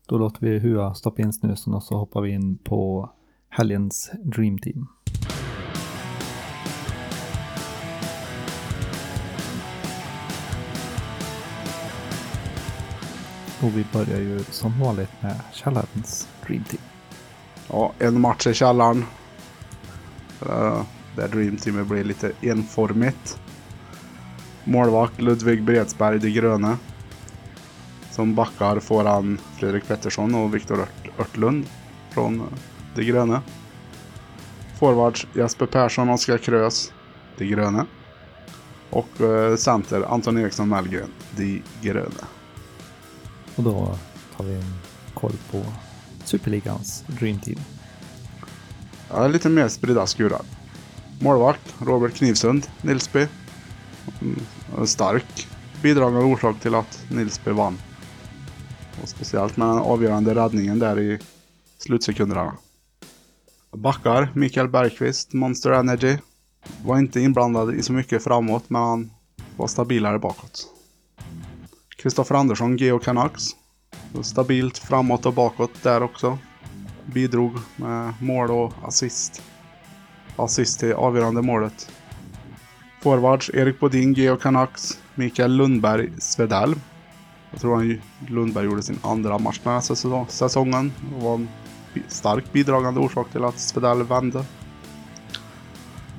då 0.07 0.17
låter 0.17 0.47
vi 0.47 0.59
Hua 0.59 0.93
stoppa 0.93 1.21
in 1.21 1.33
snusen 1.33 1.73
och 1.73 1.83
så 1.83 1.97
hoppar 1.97 2.21
vi 2.21 2.29
in 2.29 2.57
på 2.57 3.09
helgens 3.49 4.11
Dream 4.23 4.59
Team. 4.59 4.87
Och 13.61 13.77
vi 13.77 13.85
börjar 13.93 14.19
ju 14.19 14.39
som 14.43 14.79
vanligt 14.79 15.21
med 15.21 15.39
källarens 15.51 16.27
Dream 16.47 16.63
Team. 16.63 16.81
Ja, 17.69 17.93
en 17.99 18.21
match 18.21 18.47
i 18.47 18.53
källaren. 18.53 19.05
Uh, 20.45 20.81
där 21.15 21.27
Dream 21.27 21.57
Teamet 21.57 21.87
blir 21.87 22.03
lite 22.03 22.31
enformigt. 22.41 23.39
Målvakt 24.63 25.21
Ludvig 25.21 25.63
Bredsberg, 25.63 26.19
de 26.19 26.29
gröna. 26.29 26.77
Som 28.13 28.35
backar 28.35 28.79
får 28.79 29.03
han 29.03 29.37
Fredrik 29.59 29.87
Pettersson 29.87 30.35
och 30.35 30.55
Viktor 30.55 30.79
Ört- 30.79 31.19
Örtlund 31.19 31.65
från 32.11 32.43
de 32.95 33.03
gröna. 33.03 33.41
Forwards 34.79 35.27
Jesper 35.35 35.65
Persson, 35.65 36.09
Oskar 36.09 36.37
Krös, 36.37 36.93
de 37.37 37.45
gröna. 37.45 37.85
Och 38.89 39.21
eh, 39.21 39.55
center 39.55 40.01
Anton 40.13 40.37
Eriksson 40.37 40.69
Mellgren, 40.69 41.09
de 41.35 41.61
gröna. 41.81 42.27
Och 43.55 43.63
då 43.63 43.97
tar 44.37 44.43
vi 44.43 44.53
en 44.55 44.73
koll 45.13 45.33
på 45.51 45.63
Superligans 46.25 47.03
Dream 47.07 47.39
Team. 47.39 47.59
Ja, 49.09 49.27
lite 49.27 49.49
mer 49.49 49.67
spridda 49.67 50.07
skurar. 50.07 50.41
Målvakt 51.19 51.75
Robert 51.79 52.13
Knivsund, 52.13 52.67
Nilsby. 52.81 53.27
Mm, 54.21 54.39
stark 54.87 55.47
bidragande 55.81 56.19
orsak 56.25 56.59
till 56.59 56.75
att 56.75 57.03
Nilsby 57.09 57.51
vann. 57.51 57.77
Och 59.03 59.09
speciellt 59.09 59.57
med 59.57 59.67
den 59.67 59.77
avgörande 59.77 60.35
räddningen 60.35 60.79
där 60.79 60.99
i 60.99 61.19
slutsekunderna. 61.77 62.53
Backar 63.71 64.31
Mikael 64.33 64.67
Bergqvist, 64.67 65.33
Monster 65.33 65.71
Energy. 65.71 66.17
Var 66.85 66.97
inte 66.97 67.19
inblandad 67.19 67.75
i 67.75 67.83
så 67.83 67.93
mycket 67.93 68.23
framåt 68.23 68.69
men 68.69 68.81
han 68.81 69.11
var 69.57 69.67
stabilare 69.67 70.19
bakåt. 70.19 70.67
Kristoffer 71.97 72.35
Andersson, 72.35 72.77
Geo 72.77 72.99
Canucks. 72.99 73.43
Stabilt 74.21 74.77
framåt 74.77 75.25
och 75.25 75.33
bakåt 75.33 75.83
där 75.83 76.03
också 76.03 76.37
bidrog 77.05 77.51
med 77.75 78.13
mål 78.21 78.51
och 78.51 78.73
assist. 78.83 79.41
Assist 80.35 80.79
till 80.79 80.93
avgörande 80.93 81.41
målet. 81.41 81.91
Forwards 83.01 83.49
Erik 83.53 83.79
Bodin, 83.79 84.13
Geo 84.13 84.37
Canucks, 84.37 84.99
Mikael 85.15 85.51
Lundberg, 85.51 86.11
Svedell. 86.17 86.75
Jag 87.53 87.61
tror 87.61 87.75
han 87.75 88.01
Lundberg 88.27 88.65
gjorde 88.65 88.83
sin 88.83 88.99
andra 89.01 89.37
match 89.39 89.59
den 89.63 89.73
här 89.73 90.25
säsongen 90.29 90.91
och 91.15 91.21
var 91.21 91.35
en 91.35 91.47
starkt 91.93 92.13
stark 92.13 92.53
bidragande 92.53 92.99
orsak 92.99 93.31
till 93.31 93.43
att 93.43 93.59
Svedell 93.59 94.03
vände. 94.03 94.45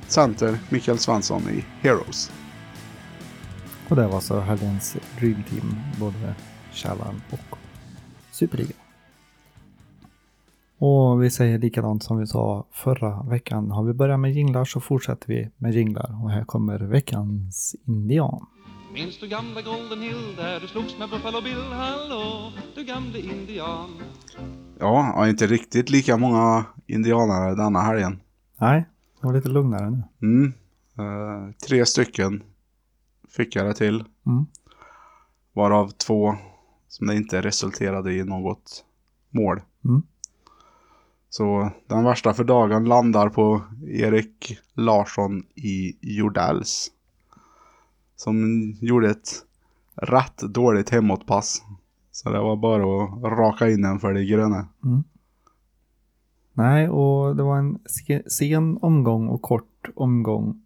Center 0.07 0.59
Mikael 0.69 0.97
Svensson 0.97 1.41
i 1.49 1.65
Heroes. 1.81 2.31
Och 3.89 3.95
det 3.95 4.07
var 4.07 4.19
så 4.19 4.39
helgens 4.39 4.97
Dream 5.19 5.43
Team, 5.49 5.75
både 5.99 6.35
Källan 6.71 7.21
och 7.31 7.57
Superliga. 8.31 8.75
Och 10.77 11.23
vi 11.23 11.29
säger 11.29 11.59
likadant 11.59 12.03
som 12.03 12.17
vi 12.17 12.27
sa 12.27 12.67
förra 12.71 13.23
veckan. 13.23 13.71
Har 13.71 13.83
vi 13.83 13.93
börjat 13.93 14.19
med 14.19 14.33
jinglar 14.33 14.65
så 14.65 14.79
fortsätter 14.79 15.27
vi 15.27 15.49
med 15.57 15.73
jinglar. 15.73 16.23
Och 16.23 16.31
här 16.31 16.45
kommer 16.45 16.79
veckans 16.79 17.75
indian. 17.85 18.45
Minns 18.95 19.19
du 19.19 19.27
gamla 19.27 19.61
Golden 19.61 20.01
Hill 20.01 20.35
där 20.37 20.59
du 20.59 20.67
slogs 20.67 20.97
med 20.99 21.09
Buffalo 21.09 21.41
Bill? 21.41 21.63
Hallå, 21.71 22.51
du 22.75 22.83
gamle 22.83 23.19
indian. 23.19 23.89
Ja, 24.79 25.27
inte 25.29 25.47
riktigt 25.47 25.89
lika 25.89 26.17
många 26.17 26.65
indianare 26.87 27.55
denna 27.55 27.81
helgen. 27.81 28.21
Nej, 28.57 28.85
det 29.21 29.27
var 29.27 29.33
lite 29.33 29.49
lugnare 29.49 29.89
nu. 29.89 30.03
Mm. 30.21 30.53
Eh, 30.97 31.53
tre 31.67 31.85
stycken 31.85 32.43
fick 33.29 33.55
jag 33.55 33.65
det 33.65 33.73
till. 33.73 34.03
Mm. 34.25 34.45
Varav 35.53 35.89
två 35.89 36.35
som 36.87 37.07
det 37.07 37.15
inte 37.15 37.41
resulterade 37.41 38.13
i 38.13 38.23
något 38.23 38.85
mål. 39.29 39.61
Mm. 39.85 40.03
Så 41.29 41.71
den 41.87 42.03
värsta 42.03 42.33
för 42.33 42.43
dagen 42.43 42.85
landar 42.85 43.29
på 43.29 43.61
Erik 43.87 44.57
Larsson 44.73 45.43
i 45.55 45.97
Jordells. 46.01 46.91
Som 48.15 48.71
gjorde 48.81 49.09
ett 49.09 49.29
rätt 49.95 50.37
dåligt 50.37 50.89
hemåtpass. 50.89 51.63
Så 52.11 52.29
det 52.29 52.39
var 52.39 52.55
bara 52.55 53.03
att 53.03 53.37
raka 53.39 53.69
in 53.69 53.81
den 53.81 53.99
för 53.99 54.13
det 54.13 54.25
gröna. 54.25 54.67
Nej, 56.53 56.89
och 56.89 57.35
det 57.35 57.43
var 57.43 57.57
en 57.57 57.79
se- 57.85 58.29
sen 58.29 58.77
omgång 58.81 59.27
och 59.27 59.41
kort 59.41 59.89
omgång 59.95 60.61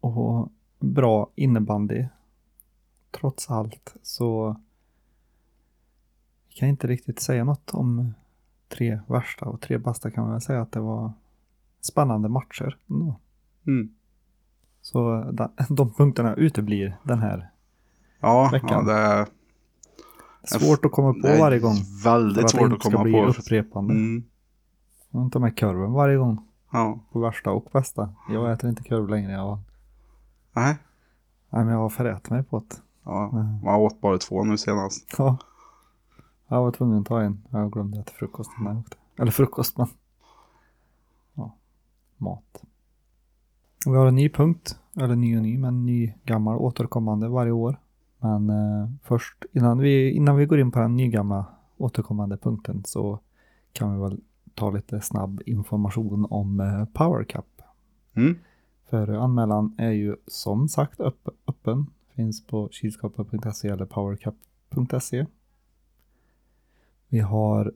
och 0.00 0.48
bra 0.80 1.30
innebandy. 1.34 2.06
Trots 3.10 3.50
allt 3.50 3.94
så 4.02 4.56
kan 6.48 6.68
inte 6.68 6.86
riktigt 6.86 7.20
säga 7.20 7.44
något 7.44 7.70
om 7.74 8.14
tre 8.68 9.00
värsta 9.06 9.44
och 9.46 9.60
tre 9.60 9.78
bästa 9.78 10.10
kan 10.10 10.24
man 10.24 10.32
väl 10.32 10.40
säga 10.40 10.62
att 10.62 10.72
det 10.72 10.80
var 10.80 11.12
spännande 11.80 12.28
matcher 12.28 12.78
ändå. 12.90 13.20
Mm. 13.66 13.94
Så 14.92 15.30
de, 15.68 15.92
punkterna 15.94 16.34
uteblir 16.34 16.96
den 17.02 17.18
här. 17.18 17.50
Ja, 18.20 18.44
ja, 18.44 18.50
Veckan. 18.52 18.86
det 18.86 18.92
är 18.92 19.26
Svårt 20.44 20.84
att 20.84 20.92
komma 20.92 21.12
på 21.12 21.18
det 21.18 21.28
är 21.34 21.40
varje 21.40 21.58
gång. 21.58 21.74
för 21.74 22.04
Väldigt 22.04 22.44
att 22.44 22.50
det 22.52 22.58
svårt 22.58 22.62
inte 22.64 22.74
att 22.76 22.80
ska 22.82 22.90
komma 22.90 23.04
bli 23.04 23.12
på. 23.12 23.24
upprepande. 23.26 23.94
Mm. 23.94 24.24
Jag 25.10 25.22
inte 25.22 25.38
med 25.38 25.56
kurven 25.58 25.92
varje 25.92 26.16
gång 26.16 26.46
Ja. 26.72 26.98
på 27.12 27.20
värsta 27.20 27.50
och 27.50 27.68
bästa. 27.72 28.14
Jag 28.28 28.52
äter 28.52 28.70
inte 28.70 28.82
kurv 28.82 29.08
längre. 29.08 29.32
Jag, 29.32 29.58
Nej. 30.52 30.76
nej, 31.50 31.64
men 31.64 31.68
jag 31.74 31.80
har 31.80 31.88
förrätt 31.88 32.30
mig 32.30 32.42
på 32.42 32.58
det. 32.58 32.76
Ja. 33.04 33.30
Mm. 33.32 33.60
Man 33.64 33.74
åt 33.74 34.00
bara 34.00 34.18
två 34.18 34.44
nu 34.44 34.58
senast. 34.58 35.14
Ja. 35.18 35.36
Jag 36.48 36.62
var 36.62 36.70
tvungen 36.72 36.98
att 37.00 37.06
ta 37.06 37.20
en. 37.22 37.44
Jag 37.50 37.72
glömde 37.72 38.00
äta 38.00 38.12
frukost 38.12 38.50
när 38.60 38.70
jag 38.70 38.78
åkte. 38.78 38.96
Eller 39.18 39.30
frukost, 39.32 39.78
men. 39.78 39.86
Ja, 41.34 41.54
mat. 42.16 42.62
Vi 43.86 43.96
har 43.96 44.06
en 44.06 44.14
ny 44.14 44.28
punkt. 44.28 44.76
Eller 44.96 45.16
ny 45.16 45.36
och 45.36 45.42
ny, 45.42 45.58
men 45.58 45.86
ny 45.86 46.14
gammal 46.24 46.56
återkommande 46.56 47.28
varje 47.28 47.52
år. 47.52 47.76
Men 48.18 48.50
eh, 48.50 48.88
först, 49.02 49.44
innan 49.52 49.78
vi, 49.78 50.10
innan 50.10 50.36
vi 50.36 50.46
går 50.46 50.60
in 50.60 50.70
på 50.70 50.78
den 50.78 50.96
nygamla 50.96 51.46
återkommande 51.76 52.36
punkten 52.36 52.82
så 52.84 53.20
kan 53.72 53.94
vi 53.94 54.00
väl 54.00 54.20
ta 54.54 54.70
lite 54.70 55.00
snabb 55.00 55.42
information 55.46 56.26
om 56.30 56.60
eh, 56.60 56.84
Power 56.84 57.24
Cup. 57.24 57.62
Mm. 58.14 58.38
För 58.90 59.08
anmälan 59.08 59.74
är 59.78 59.90
ju 59.90 60.16
som 60.26 60.68
sagt 60.68 61.00
öpp 61.00 61.28
öppen. 61.46 61.86
Finns 62.14 62.46
på 62.46 62.68
kilskapa.se 62.72 63.68
eller 63.68 63.86
powercup.se. 63.86 65.26
Vi 67.08 67.18
har 67.18 67.72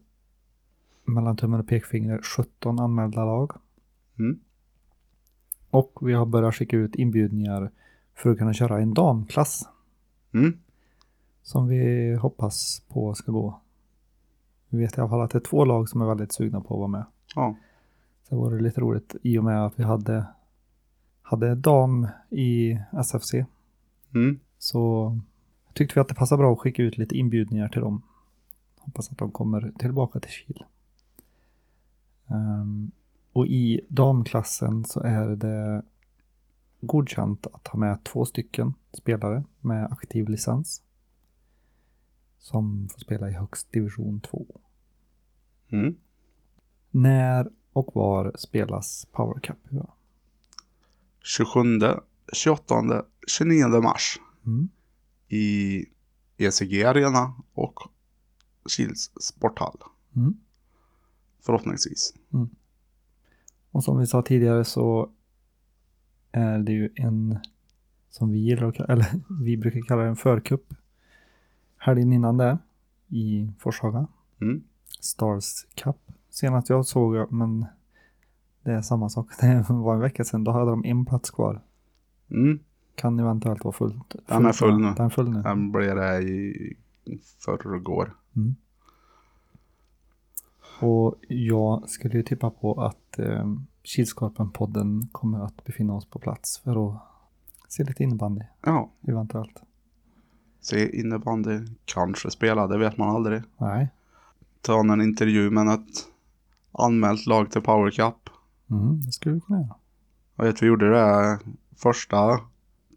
mellan 1.04 1.36
tummen 1.36 1.60
och 1.60 1.68
pekfinger 1.68 2.20
17 2.22 2.78
anmälda 2.78 3.24
lag. 3.24 3.52
Mm. 4.18 4.40
Och 5.74 5.98
vi 6.00 6.12
har 6.12 6.26
börjat 6.26 6.54
skicka 6.54 6.76
ut 6.76 6.94
inbjudningar 6.94 7.70
för 8.14 8.30
att 8.30 8.38
kunna 8.38 8.52
köra 8.52 8.80
en 8.80 8.94
damklass. 8.94 9.68
Mm. 10.34 10.58
Som 11.42 11.68
vi 11.68 12.14
hoppas 12.14 12.82
på 12.88 13.14
ska 13.14 13.32
gå. 13.32 13.60
Vi 14.68 14.78
vet 14.78 14.98
i 14.98 15.00
alla 15.00 15.10
fall 15.10 15.20
att 15.20 15.30
det 15.30 15.38
är 15.38 15.40
två 15.40 15.64
lag 15.64 15.88
som 15.88 16.02
är 16.02 16.06
väldigt 16.06 16.34
sugna 16.34 16.60
på 16.60 16.74
att 16.74 16.78
vara 16.78 16.88
med. 16.88 17.04
Ja. 17.34 17.56
Så 18.28 18.40
var 18.40 18.50
det 18.50 18.62
lite 18.62 18.80
roligt 18.80 19.16
i 19.22 19.38
och 19.38 19.44
med 19.44 19.66
att 19.66 19.78
vi 19.78 19.84
hade, 19.84 20.26
hade 21.22 21.54
dam 21.54 22.08
i 22.30 22.78
SFC. 22.92 23.34
Mm. 24.14 24.40
Så 24.58 25.16
tyckte 25.72 25.94
vi 25.94 26.00
att 26.00 26.08
det 26.08 26.14
passade 26.14 26.38
bra 26.38 26.52
att 26.52 26.58
skicka 26.58 26.82
ut 26.82 26.98
lite 26.98 27.16
inbjudningar 27.16 27.68
till 27.68 27.80
dem. 27.80 28.02
Hoppas 28.78 29.10
att 29.10 29.18
de 29.18 29.30
kommer 29.30 29.72
tillbaka 29.78 30.20
till 30.20 30.30
Kil. 30.30 30.64
Ehm, 32.28 32.90
och 33.34 33.46
i 33.46 33.80
damklassen 33.88 34.84
så 34.84 35.00
är 35.00 35.28
det 35.28 35.82
godkänt 36.80 37.46
att 37.46 37.68
ha 37.68 37.78
med 37.78 38.04
två 38.04 38.24
stycken 38.24 38.74
spelare 38.92 39.44
med 39.60 39.92
aktiv 39.92 40.28
licens. 40.28 40.82
som 42.38 42.88
får 42.92 43.00
spela 43.00 43.30
i 43.30 43.32
högst 43.32 43.72
division 43.72 44.20
2. 44.20 44.46
Mm. 45.68 45.96
När 46.90 47.50
och 47.72 47.90
var 47.94 48.32
spelas 48.38 49.06
Power 49.12 49.40
Cup? 49.40 49.58
Ja. 49.70 49.94
27, 51.22 51.60
28, 52.32 53.04
29 53.26 53.66
mars 53.82 54.20
Mm. 54.46 54.68
i 55.28 55.84
ECG 56.36 56.82
Arena 56.84 57.34
och 57.54 57.80
Kils 58.66 59.10
sporthall. 59.20 59.78
Mm. 60.16 60.36
Förhoppningsvis. 61.40 62.14
Och 63.74 63.84
som 63.84 63.98
vi 63.98 64.06
sa 64.06 64.22
tidigare 64.22 64.64
så 64.64 65.10
är 66.32 66.58
det 66.58 66.72
ju 66.72 66.90
en 66.94 67.38
som 68.10 68.30
vi 68.30 68.38
gillar 68.38 68.68
att 68.68 68.80
eller 68.80 69.06
vi 69.44 69.56
brukar 69.56 69.80
kalla 69.80 70.02
det 70.02 70.08
en 70.08 70.16
förkupp. 70.16 70.74
Helgen 71.76 72.12
innan 72.12 72.36
det 72.36 72.58
i 73.08 73.50
Forshaga. 73.58 74.06
Mm. 74.40 74.62
Stars 75.00 75.66
Cup. 75.74 75.96
Senast 76.30 76.68
jag 76.68 76.86
såg, 76.86 77.32
men 77.32 77.66
det 78.62 78.72
är 78.72 78.82
samma 78.82 79.08
sak. 79.08 79.28
Det 79.40 79.64
var 79.68 79.94
en 79.94 80.00
vecka 80.00 80.24
sedan. 80.24 80.44
Då 80.44 80.50
hade 80.50 80.70
de 80.70 80.84
en 80.84 81.06
plats 81.06 81.30
kvar. 81.30 81.60
Mm. 82.30 82.58
Kan 82.94 83.20
eventuellt 83.20 83.64
vara 83.64 83.72
fullt. 83.72 84.16
Den 84.26 84.46
är 84.46 84.52
full 84.52 84.78
nu. 84.78 84.92
Den 84.96 85.06
är 85.06 85.10
full 85.10 85.30
nu. 85.30 85.42
Den 85.42 85.72
blev 85.72 85.96
det 85.96 86.22
i 86.22 86.76
förrgår. 87.38 88.14
Mm. 88.36 88.56
Och 90.80 91.14
jag 91.28 91.88
skulle 91.90 92.14
ju 92.14 92.22
tippa 92.22 92.50
på 92.50 92.82
att 92.82 93.18
eh, 93.18 93.46
Kilskorpen-podden 93.82 95.08
kommer 95.12 95.44
att 95.44 95.64
befinna 95.64 95.94
oss 95.94 96.06
på 96.06 96.18
plats 96.18 96.58
för 96.58 96.88
att 96.88 97.02
se 97.68 97.84
lite 97.84 98.02
innebandy 98.02 98.40
Ja, 98.64 98.90
eventuellt. 99.08 99.62
se 100.60 101.00
innebandy. 101.00 101.60
Kanske 101.84 102.30
spela, 102.30 102.66
det 102.66 102.78
vet 102.78 102.98
man 102.98 103.08
aldrig. 103.08 103.42
Nej. 103.58 103.88
Ta 104.60 104.80
en 104.80 105.00
intervju 105.00 105.50
med 105.50 105.68
ett 105.68 106.06
anmält 106.72 107.26
lag 107.26 107.50
till 107.50 107.62
Power 107.62 107.90
Cup. 107.90 108.30
Mm, 108.70 109.00
det 109.00 109.12
skulle 109.12 109.34
vi 109.34 109.40
kunna 109.40 109.60
göra. 109.60 109.74
Jag 110.36 110.44
vet 110.44 110.62
vi 110.62 110.66
gjorde 110.66 110.90
det 110.90 111.38
första 111.76 112.40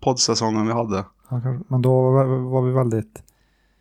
poddsäsongen 0.02 0.68
vi 0.68 0.74
hade. 0.74 1.06
Ja. 1.30 1.42
Men 1.68 1.82
då 1.82 2.12
var, 2.12 2.62
vi 2.62 2.72
väldigt 2.72 3.24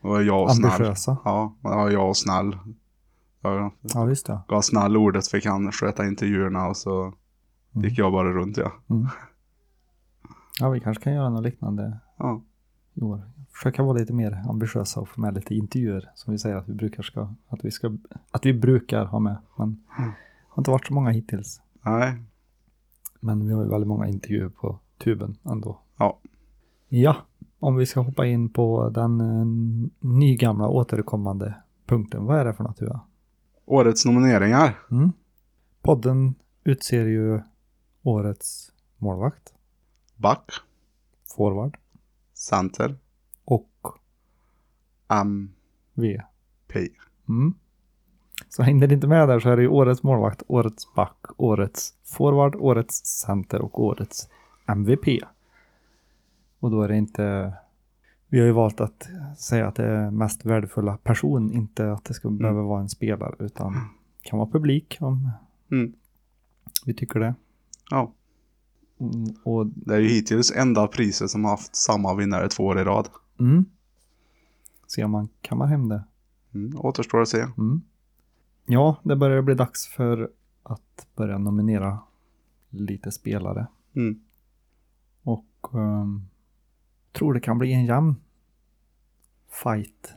ambitiösa. 0.02 1.16
Ja, 1.24 1.54
jag 1.90 2.08
och 2.08 2.16
snäll. 2.16 2.56
Jag 3.40 3.72
Ja, 3.94 4.04
visst 4.04 4.28
ja. 4.28 4.42
gav 4.48 4.60
snäll 4.60 4.96
ordet 4.96 5.28
fick 5.28 5.46
han 5.46 5.72
sköta 5.72 6.06
intervjuerna 6.06 6.66
och 6.68 6.76
så 6.76 7.12
Mm. 7.74 7.88
gick 7.88 7.98
jag 7.98 8.12
bara 8.12 8.32
runt 8.32 8.56
ja. 8.56 8.72
Ja, 10.60 10.70
vi 10.70 10.80
kanske 10.80 11.04
kan 11.04 11.12
göra 11.14 11.28
något 11.28 11.42
liknande 11.42 11.98
Ja, 12.18 12.42
i 12.94 13.00
år. 13.00 13.22
Försöka 13.52 13.82
vara 13.82 13.98
lite 13.98 14.12
mer 14.12 14.42
ambitiösa 14.48 15.00
och 15.00 15.08
få 15.08 15.20
med 15.20 15.34
lite 15.34 15.54
intervjuer 15.54 16.10
som 16.14 16.32
vi 16.32 16.38
säger 16.38 16.56
att 16.56 16.68
vi 16.68 16.74
brukar 16.74 17.02
ska, 17.02 17.34
att 17.48 17.64
vi 17.64 17.70
ska, 17.70 17.96
att 18.30 18.46
vi 18.46 18.54
brukar 18.54 19.04
ha 19.04 19.18
med. 19.18 19.36
Men 19.56 19.68
Mm. 19.98 20.10
det 20.10 20.14
har 20.48 20.60
inte 20.60 20.70
varit 20.70 20.86
så 20.86 20.94
många 20.94 21.10
hittills. 21.10 21.60
nej. 21.82 22.22
Men 23.20 23.46
vi 23.46 23.52
har 23.52 23.62
ju 23.62 23.68
väldigt 23.70 23.88
många 23.88 24.06
intervjuer 24.08 24.48
på 24.48 24.78
tuben 24.98 25.36
ändå. 25.44 25.78
Ja. 25.96 26.18
Ja, 26.88 27.16
om 27.58 27.76
vi 27.76 27.86
ska 27.86 28.00
hoppa 28.00 28.26
in 28.26 28.48
på 28.48 28.88
den 28.88 29.20
eh, 29.20 29.46
nygamla 30.08 30.68
återkommande 30.68 31.54
punkten. 31.86 32.24
Vad 32.24 32.38
är 32.40 32.44
det 32.44 32.54
för 32.54 32.64
något 32.64 32.76
Tua? 32.76 33.00
Årets 33.68 34.04
nomineringar. 34.04 34.78
Mm. 34.90 35.12
Podden 35.82 36.34
utser 36.64 37.06
ju 37.06 37.40
årets 38.02 38.72
målvakt, 38.96 39.54
Back, 40.16 40.52
forward 41.36 41.78
center, 42.34 42.96
och. 43.44 43.70
V. 45.94 46.20
Mm. 47.28 47.54
Så 48.48 48.62
hängde 48.62 48.86
det 48.86 48.94
inte 48.94 49.06
med 49.06 49.28
där 49.28 49.40
så 49.40 49.48
är 49.48 49.56
det 49.56 49.62
ju 49.62 49.68
årets 49.68 50.02
målvakt, 50.02 50.42
årets 50.46 50.94
back, 50.94 51.26
årets 51.36 51.94
forward, 52.04 52.56
årets 52.56 53.06
center 53.06 53.62
och 53.62 53.80
årets 53.84 54.28
MVP. 54.66 55.06
Och 56.60 56.70
då 56.70 56.82
är 56.82 56.88
det 56.88 56.96
inte... 56.96 57.52
Vi 58.28 58.38
har 58.38 58.46
ju 58.46 58.52
valt 58.52 58.80
att 58.80 59.08
säga 59.38 59.68
att 59.68 59.74
det 59.74 59.84
är 59.86 60.10
mest 60.10 60.44
värdefulla 60.44 60.96
person, 60.96 61.52
inte 61.52 61.92
att 61.92 62.04
det 62.04 62.14
ska 62.14 62.30
behöva 62.30 62.62
vara 62.62 62.80
en 62.80 62.88
spelare, 62.88 63.34
utan 63.38 63.88
kan 64.22 64.38
vara 64.38 64.50
publik 64.50 64.96
om 65.00 65.30
Mm. 65.70 65.92
vi 66.86 66.94
tycker 66.94 67.20
det. 67.20 67.34
Ja, 67.90 68.12
Mm, 69.00 69.34
och 69.44 69.66
det 69.66 69.94
är 69.94 69.98
ju 69.98 70.08
hittills 70.08 70.52
enda 70.52 70.86
priset 70.86 71.30
som 71.30 71.44
har 71.44 71.50
haft 71.50 71.76
samma 71.76 72.14
vinnare 72.14 72.48
två 72.48 72.64
år 72.64 72.80
i 72.80 72.84
rad. 72.84 73.08
mm, 73.40 73.64
se 74.86 75.04
om 75.04 75.10
man 75.10 75.28
kammar 75.40 75.66
hem 75.66 75.88
det. 75.88 76.04
Mm. 76.54 76.80
Återstår 76.80 77.20
att 77.22 77.28
se. 77.28 77.40
Mm. 77.58 77.80
Ja, 78.66 78.96
det 79.02 79.16
börjar 79.16 79.42
bli 79.42 79.54
dags 79.54 79.86
för 79.86 80.30
att 80.62 81.06
börja 81.16 81.38
nominera 81.38 81.98
lite 82.70 83.12
spelare. 83.12 83.66
Mm. 83.94 84.20
Och 85.22 85.74
um, 85.74 86.28
tror 87.16 87.34
det 87.34 87.40
kan 87.40 87.58
bli 87.58 87.72
en 87.72 87.84
jämn 87.84 88.16
fight. 89.62 90.14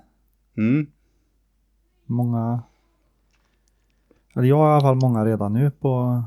Mm. 0.58 0.92
Många, 2.06 2.64
eller 4.36 4.48
jag 4.48 4.58
har 4.58 4.70
i 4.70 4.72
alla 4.72 4.82
fall 4.82 4.96
många 5.02 5.26
redan 5.26 5.54
nu 5.54 5.72
på 5.72 6.24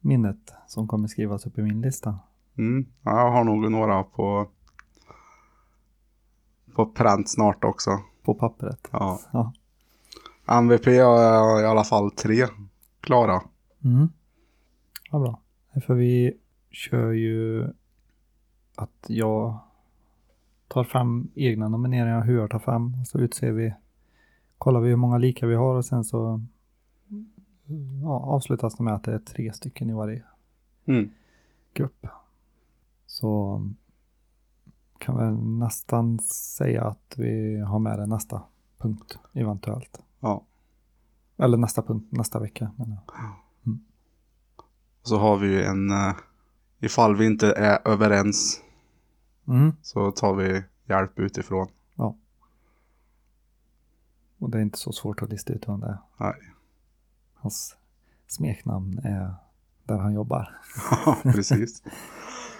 minnet 0.00 0.54
som 0.66 0.88
kommer 0.88 1.08
skrivas 1.08 1.46
upp 1.46 1.58
i 1.58 1.62
min 1.62 1.80
lista. 1.80 2.18
Mm. 2.58 2.86
Ja, 3.02 3.20
jag 3.20 3.30
har 3.30 3.44
nog 3.44 3.70
några 3.70 4.02
på 4.02 4.48
på 6.74 6.86
pränt 6.86 7.30
snart 7.30 7.64
också. 7.64 7.90
På 8.22 8.34
pappret. 8.34 8.88
Ja. 8.92 9.20
Ja. 9.32 9.52
MVP 10.46 10.86
har 10.86 11.62
i 11.62 11.66
alla 11.66 11.84
fall 11.84 12.10
tre 12.10 12.46
klara. 13.00 13.42
Mm. 13.84 14.08
Ja, 15.10 15.18
bra. 15.18 15.40
För 15.86 15.94
vi 15.94 16.36
kör 16.70 17.12
ju 17.12 17.68
att 18.74 19.04
jag 19.06 19.58
tar 20.70 20.84
fem 20.84 21.28
egna 21.34 21.68
nomineringar, 21.68 22.24
hur 22.24 22.38
jag 22.38 22.50
tar 22.50 22.58
fem 22.58 22.94
och 23.00 23.06
så 23.06 23.18
utser 23.18 23.52
vi, 23.52 23.74
kollar 24.58 24.80
vi 24.80 24.88
hur 24.88 24.96
många 24.96 25.18
lika 25.18 25.46
vi 25.46 25.54
har 25.54 25.74
och 25.74 25.84
sen 25.84 26.04
så 26.04 26.40
ja, 28.02 28.08
avslutas 28.20 28.74
det 28.76 28.82
med 28.82 28.94
att 28.94 29.04
det 29.04 29.14
är 29.14 29.18
tre 29.18 29.52
stycken 29.52 29.90
i 29.90 29.92
varje 29.92 30.22
Mm. 30.86 31.10
grupp. 31.74 32.06
Så 33.06 33.62
kan 34.98 35.16
väl 35.16 35.34
nästan 35.34 36.18
säga 36.58 36.84
att 36.84 37.14
vi 37.16 37.60
har 37.60 37.78
med 37.78 37.98
det 37.98 38.06
nästa 38.06 38.42
punkt 38.78 39.18
eventuellt. 39.32 40.00
Ja. 40.20 40.44
Eller 41.36 41.56
nästa 41.58 41.82
punkt 41.82 42.06
nästa 42.12 42.38
vecka. 42.40 42.70
jag. 42.78 42.96
Så 45.02 45.18
har 45.18 45.36
vi 45.36 45.46
ju 45.46 45.62
en, 45.62 45.90
eh, 45.90 46.14
ifall 46.80 47.16
vi 47.16 47.26
inte 47.26 47.52
är 47.52 47.88
överens 47.88 48.62
Mm. 49.50 49.72
så 49.82 50.10
tar 50.12 50.34
vi 50.34 50.62
hjälp 50.84 51.18
utifrån. 51.18 51.68
Och 54.40 54.50
det 54.50 54.58
är 54.58 54.62
inte 54.62 54.78
så 54.78 54.92
svårt 54.92 55.22
att 55.22 55.30
lista 55.30 55.52
ut 55.52 55.68
vem 55.68 55.80
det 55.80 55.86
är. 55.86 55.98
Nej. 56.16 56.34
Hans 57.34 57.76
smeknamn 58.26 58.98
är 58.98 59.34
där 59.84 59.98
han 59.98 60.14
jobbar. 60.14 60.58
Ja, 61.06 61.18
precis. 61.22 61.82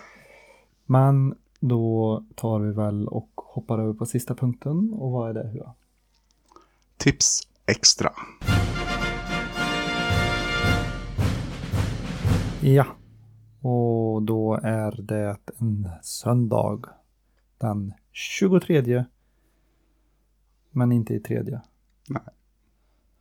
Men 0.86 1.34
då 1.60 2.24
tar 2.34 2.60
vi 2.60 2.72
väl 2.72 3.08
och 3.08 3.30
hoppar 3.34 3.78
över 3.78 3.92
på 3.92 4.06
sista 4.06 4.34
punkten. 4.34 4.92
Och 4.92 5.10
vad 5.10 5.30
är 5.30 5.34
det? 5.34 5.48
Hua? 5.48 5.74
Tips 6.96 7.48
extra. 7.66 8.12
Ja. 12.60 12.86
Och 13.60 14.22
då 14.22 14.60
är 14.62 15.02
det 15.02 15.36
en 15.58 15.88
söndag. 16.02 16.80
Den 17.58 17.92
23. 18.12 19.04
Men 20.70 20.92
inte 20.92 21.14
i 21.14 21.20
tredje. 21.20 21.60
Nej. 22.08 22.22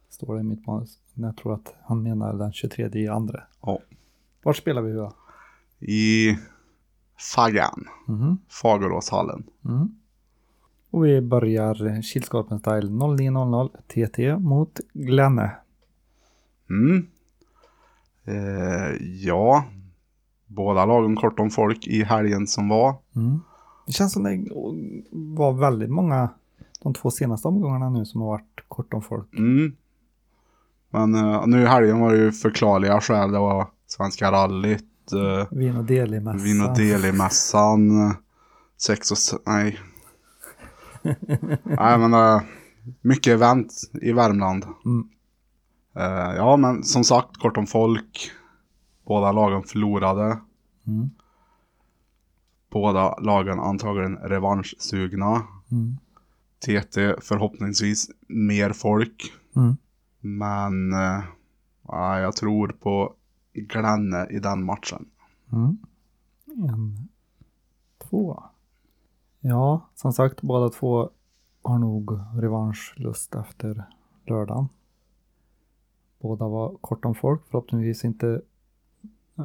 Står 0.10 0.34
det 0.36 0.40
i 0.40 0.44
mitt 0.44 0.68
manus. 0.68 1.00
Jag 1.14 1.38
tror 1.38 1.54
att 1.54 1.76
han 1.84 2.04
menar 2.04 2.34
den 2.34 2.54
23 2.54 2.90
i 2.94 3.08
andra. 3.08 3.44
Ja. 3.62 3.80
Var 4.44 4.54
spelar 4.54 4.82
vi 4.82 4.92
Hua? 4.92 5.14
I 5.80 6.38
Faggan, 7.36 7.86
Mhm. 8.08 8.38
Fageråshallen. 8.62 9.44
Mm. 9.66 9.96
Och 10.90 11.06
vi 11.06 11.22
börjar 11.22 12.02
Kilskorpen 12.02 12.60
Style 12.60 12.90
09.00 12.90 13.70
TT 13.88 14.38
mot 14.38 14.80
Glenne. 14.94 15.52
Mm. 16.70 17.08
Eh, 18.26 18.96
ja, 19.26 19.66
båda 20.50 20.86
lagen 20.86 21.16
kort 21.16 21.40
om 21.40 21.50
folk 21.50 21.88
i 21.88 22.04
helgen 22.04 22.48
som 22.48 22.70
var. 22.70 22.96
Mm. 23.16 23.40
Det 23.86 23.92
känns 23.94 24.14
som 24.14 24.24
det 24.24 24.48
var 25.12 25.54
väldigt 25.54 25.90
många 25.90 26.30
de 26.84 26.94
två 26.94 27.12
senaste 27.12 27.48
omgångarna 27.48 27.90
nu 27.90 28.06
som 28.06 28.22
har 28.22 28.28
varit 28.28 28.64
kort 28.68 28.94
om 28.94 29.02
folk. 29.02 29.34
Mm. 29.34 29.76
Men 30.90 31.16
eh, 31.16 31.48
nu 31.48 31.62
i 31.62 31.66
helgen 31.66 32.00
var 32.00 32.12
det 32.12 32.18
ju 32.18 32.32
förklarliga 32.32 33.02
skäl. 33.02 33.32
Det 33.32 33.40
var 33.40 33.68
Svenska 33.88 34.32
rallyt, 34.32 35.12
eh, 35.14 35.58
Vin 35.58 35.78
och 35.78 35.86
Deli-mässan. 35.86 36.44
Vin 36.44 36.62
och 36.62 36.78
Deli-mässan, 36.78 38.08
eh, 38.08 38.16
sex 38.78 39.12
och... 39.12 39.18
Nej. 39.46 39.80
nej 41.64 41.98
men 41.98 42.14
eh, 42.14 42.42
mycket 43.02 43.34
event 43.34 43.74
i 44.02 44.12
Värmland. 44.12 44.66
Mm. 44.86 45.08
Ja, 46.38 46.58
men 46.58 46.84
som 46.84 47.04
sagt, 47.04 47.38
kort 47.38 47.58
om 47.58 47.68
folk. 47.68 48.32
Båda 49.10 49.32
lagen 49.32 49.64
förlorade. 49.64 50.40
Mm. 50.88 51.10
Båda 52.70 53.16
lagen 53.20 53.60
antagligen 53.60 54.18
revanschsugna. 54.18 55.44
Mm. 55.72 55.98
TT 56.60 57.16
förhoppningsvis 57.22 58.12
mer 58.28 58.74
folk. 58.74 59.34
Mm. 59.56 59.78
Men 60.20 60.94
eh, 60.94 61.24
ja, 61.88 62.20
jag 62.20 62.36
tror 62.36 62.68
på 62.68 63.14
Glenne 63.54 64.28
i 64.30 64.40
den 64.40 64.64
matchen. 64.64 65.06
Mm. 65.52 65.78
En, 66.70 67.08
två. 68.10 68.44
Ja, 69.40 69.90
som 69.96 70.14
sagt, 70.14 70.42
båda 70.42 70.70
två 70.70 71.10
har 71.62 71.80
nog 71.80 72.12
revanschlust 72.36 73.36
efter 73.36 73.84
lördagen. 74.26 74.70
Båda 76.20 76.48
var 76.48 76.76
kort 76.82 77.06
om 77.06 77.16
folk, 77.16 77.42
förhoppningsvis 77.46 78.06
inte 78.06 78.42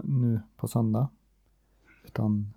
nu 0.05 0.41
på 0.57 0.69
söndag. 0.69 1.09
Utan 2.07 2.55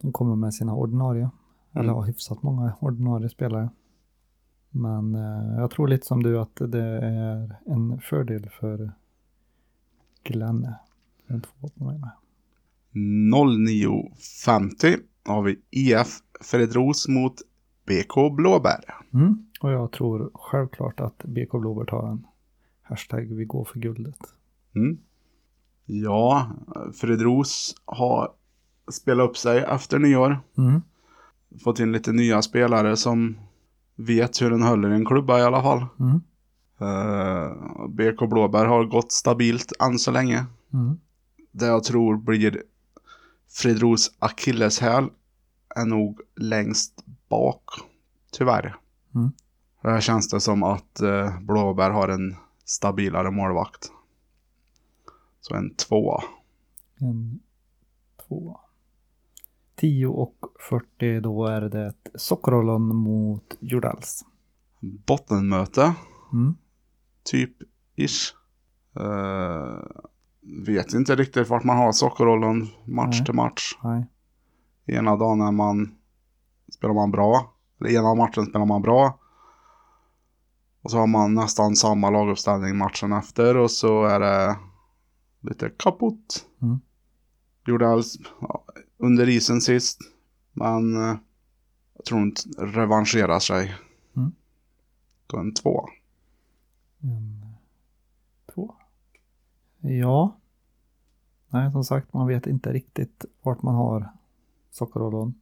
de 0.00 0.12
kommer 0.12 0.36
med 0.36 0.54
sina 0.54 0.74
ordinarie. 0.74 1.30
Eller 1.72 1.92
har 1.92 2.02
hyfsat 2.02 2.42
många 2.42 2.74
ordinarie 2.80 3.28
spelare. 3.28 3.68
Men 4.70 5.14
eh, 5.14 5.58
jag 5.58 5.70
tror 5.70 5.88
lite 5.88 6.06
som 6.06 6.22
du 6.22 6.38
att 6.38 6.56
det 6.56 6.98
är 7.02 7.56
en 7.66 8.00
fördel 8.00 8.48
för 8.60 8.92
Glenne. 10.22 10.78
En 11.26 11.40
två 11.40 11.68
på 11.68 11.84
mig 11.84 11.98
med. 11.98 12.10
09.50 12.94 15.00
har 15.24 15.42
vi 15.42 15.58
IF 15.70 16.18
Fredros 16.40 17.08
mot 17.08 17.34
BK 17.86 18.36
Blåbär. 18.36 18.84
Mm. 19.14 19.46
Och 19.60 19.70
jag 19.70 19.92
tror 19.92 20.30
självklart 20.34 21.00
att 21.00 21.24
BK 21.24 21.52
Blåbär 21.52 21.84
tar 21.84 22.08
en 22.08 22.26
hashtag 22.82 23.20
vi 23.20 23.44
går 23.44 23.64
för 23.64 23.80
guldet. 23.80 24.18
Mm. 24.74 24.98
Ja, 25.86 26.50
Fredros 27.00 27.74
har 27.84 28.30
spelat 28.92 29.30
upp 29.30 29.36
sig 29.36 29.58
efter 29.58 29.98
nyår. 29.98 30.40
Mm. 30.58 30.82
Fått 31.64 31.80
in 31.80 31.92
lite 31.92 32.12
nya 32.12 32.42
spelare 32.42 32.96
som 32.96 33.36
vet 33.96 34.42
hur 34.42 34.50
den 34.50 34.62
håller 34.62 34.90
i 34.90 34.94
en 34.94 35.06
klubba 35.06 35.38
i 35.38 35.42
alla 35.42 35.62
fall. 35.62 35.86
Mm. 36.00 36.20
Eh, 36.80 37.86
BK 37.88 38.28
Blåbär 38.30 38.66
har 38.66 38.84
gått 38.84 39.12
stabilt 39.12 39.72
än 39.80 39.98
så 39.98 40.10
länge. 40.10 40.46
Mm. 40.72 40.98
Det 41.52 41.66
jag 41.66 41.84
tror 41.84 42.16
blir 42.16 42.62
Fredros 43.48 44.12
akilleshäl 44.18 45.08
är 45.76 45.84
nog 45.84 46.20
längst 46.36 47.04
bak. 47.28 47.64
Tyvärr. 48.32 48.76
Mm. 49.14 49.32
Där 49.82 50.00
känns 50.00 50.28
det 50.28 50.40
som 50.40 50.62
att 50.62 51.00
eh, 51.00 51.40
Blåbär 51.40 51.90
har 51.90 52.08
en 52.08 52.36
stabilare 52.64 53.30
målvakt. 53.30 53.90
Så 55.46 55.54
en 55.54 55.74
tvåa. 55.74 56.22
En, 57.00 57.40
två. 58.28 58.60
10 59.76 60.06
och 60.06 60.36
40 60.70 61.20
då 61.20 61.46
är 61.46 61.60
det 61.60 61.94
Sockerollon 62.14 62.96
mot 62.96 63.56
Jordals. 63.60 64.24
Bottenmöte. 64.80 65.94
Mm. 66.32 66.54
Typ 67.24 67.52
ish. 67.96 68.34
Eh, 68.96 69.78
vet 70.66 70.94
inte 70.94 71.16
riktigt 71.16 71.48
vart 71.48 71.64
man 71.64 71.76
har 71.76 71.92
sockerrollen 71.92 72.68
match 72.84 73.16
Nej. 73.18 73.24
till 73.24 73.34
match. 73.34 73.78
Nej. 73.82 74.06
Ena 74.86 75.16
dagen 75.16 75.40
är 75.40 75.52
man, 75.52 75.94
spelar 76.72 76.94
man 76.94 77.10
bra. 77.10 77.54
Eller 77.80 77.90
ena 77.90 78.14
matchen 78.14 78.46
spelar 78.46 78.66
man 78.66 78.82
bra. 78.82 79.18
Och 80.82 80.90
så 80.90 80.98
har 80.98 81.06
man 81.06 81.34
nästan 81.34 81.76
samma 81.76 82.10
laguppställning 82.10 82.76
matchen 82.76 83.12
efter. 83.12 83.56
Och 83.56 83.70
så 83.70 84.04
är 84.04 84.20
det 84.20 84.56
lite 85.44 85.70
kaputt. 85.76 86.46
Mm. 86.62 86.80
Gjorde 87.66 87.88
alls 87.88 88.18
ja, 88.40 88.64
under 88.96 89.28
isen 89.28 89.60
sist. 89.60 90.00
Men 90.52 90.96
eh, 90.96 91.16
jag 91.94 92.04
tror 92.04 92.22
inte 92.22 92.42
revanscherar 92.58 93.38
sig. 93.38 93.74
Mm. 94.16 94.32
Då 95.26 95.38
en 95.38 95.54
två. 95.54 95.88
En, 97.00 97.46
två. 98.54 98.74
Ja. 99.80 100.36
Nej, 101.48 101.72
som 101.72 101.84
sagt, 101.84 102.12
man 102.12 102.26
vet 102.26 102.46
inte 102.46 102.72
riktigt 102.72 103.24
vart 103.42 103.62
man 103.62 103.74
har 103.74 104.08
Sockerollon. 104.70 105.34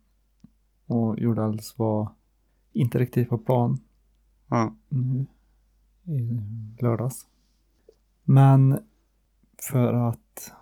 Och 0.87 1.19
Jordals 1.19 1.79
var 1.79 2.09
inte 2.73 2.99
riktigt 2.99 3.29
på 3.29 3.39
plan 3.39 3.81
Ja. 4.49 4.75
nu 4.89 5.27
i 6.05 6.41
lördags. 6.79 7.27
Men 8.25 8.79
för 9.71 9.93
att, 10.09 10.53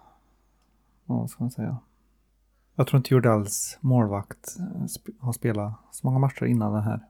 vad 1.04 1.30
ska 1.30 1.44
man 1.44 1.50
säga? 1.50 1.76
Jag 2.74 2.86
tror 2.86 2.98
inte 2.98 3.14
Jordals 3.14 3.78
målvakt 3.80 4.56
eh, 4.58 5.02
har 5.18 5.32
spelat 5.32 5.74
så 5.90 6.06
många 6.06 6.18
matcher 6.18 6.44
innan 6.44 6.72
det 6.72 6.80
här. 6.80 7.00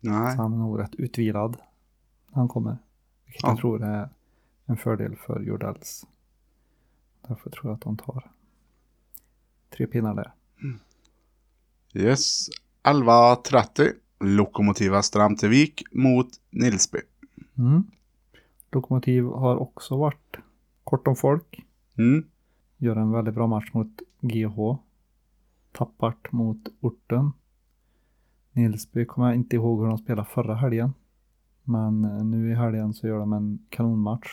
Nej. 0.00 0.36
Så 0.36 0.42
han 0.42 0.52
är 0.52 0.56
nog 0.56 0.80
rätt 0.80 0.94
utvilad 0.94 1.56
när 2.28 2.34
han 2.38 2.48
kommer. 2.48 2.78
Vilket 3.24 3.42
Ja. 3.42 3.48
jag 3.48 3.58
tror 3.58 3.82
är 3.84 4.08
en 4.66 4.76
fördel 4.76 5.16
för 5.16 5.40
Jordals. 5.40 6.06
Därför 7.28 7.50
tror 7.50 7.66
jag 7.66 7.74
att 7.74 7.80
de 7.80 7.96
tar 7.96 8.30
tre 9.70 9.86
pinnar 9.86 10.14
där. 10.14 10.32
Yes. 11.92 12.48
11.30. 12.82 13.92
Lokomotiva 14.20 15.02
Stramtevik 15.02 15.82
mot 15.92 16.28
Nilsby. 16.50 16.98
Mm. 17.58 17.84
Lokomotiv 18.72 19.24
har 19.24 19.56
också 19.56 19.96
varit 19.96 20.36
kort 20.92 21.08
om 21.08 21.16
folk. 21.16 21.64
Mm. 21.98 22.24
Gör 22.78 22.96
en 22.96 23.10
väldigt 23.10 23.34
bra 23.34 23.46
match 23.46 23.70
mot 23.72 24.00
GH. 24.20 24.76
Tappart 25.72 26.32
mot 26.32 26.58
Orten. 26.80 27.32
Nilsby 28.52 29.04
kommer 29.04 29.26
jag 29.28 29.36
inte 29.36 29.56
ihåg 29.56 29.80
hur 29.80 29.86
de 29.88 29.98
spelade 29.98 30.28
förra 30.28 30.54
helgen. 30.54 30.92
Men 31.64 32.04
eh, 32.04 32.24
nu 32.24 32.50
i 32.50 32.54
helgen 32.54 32.94
så 32.94 33.06
gör 33.06 33.18
de 33.18 33.32
en 33.32 33.58
kanonmatch. 33.68 34.28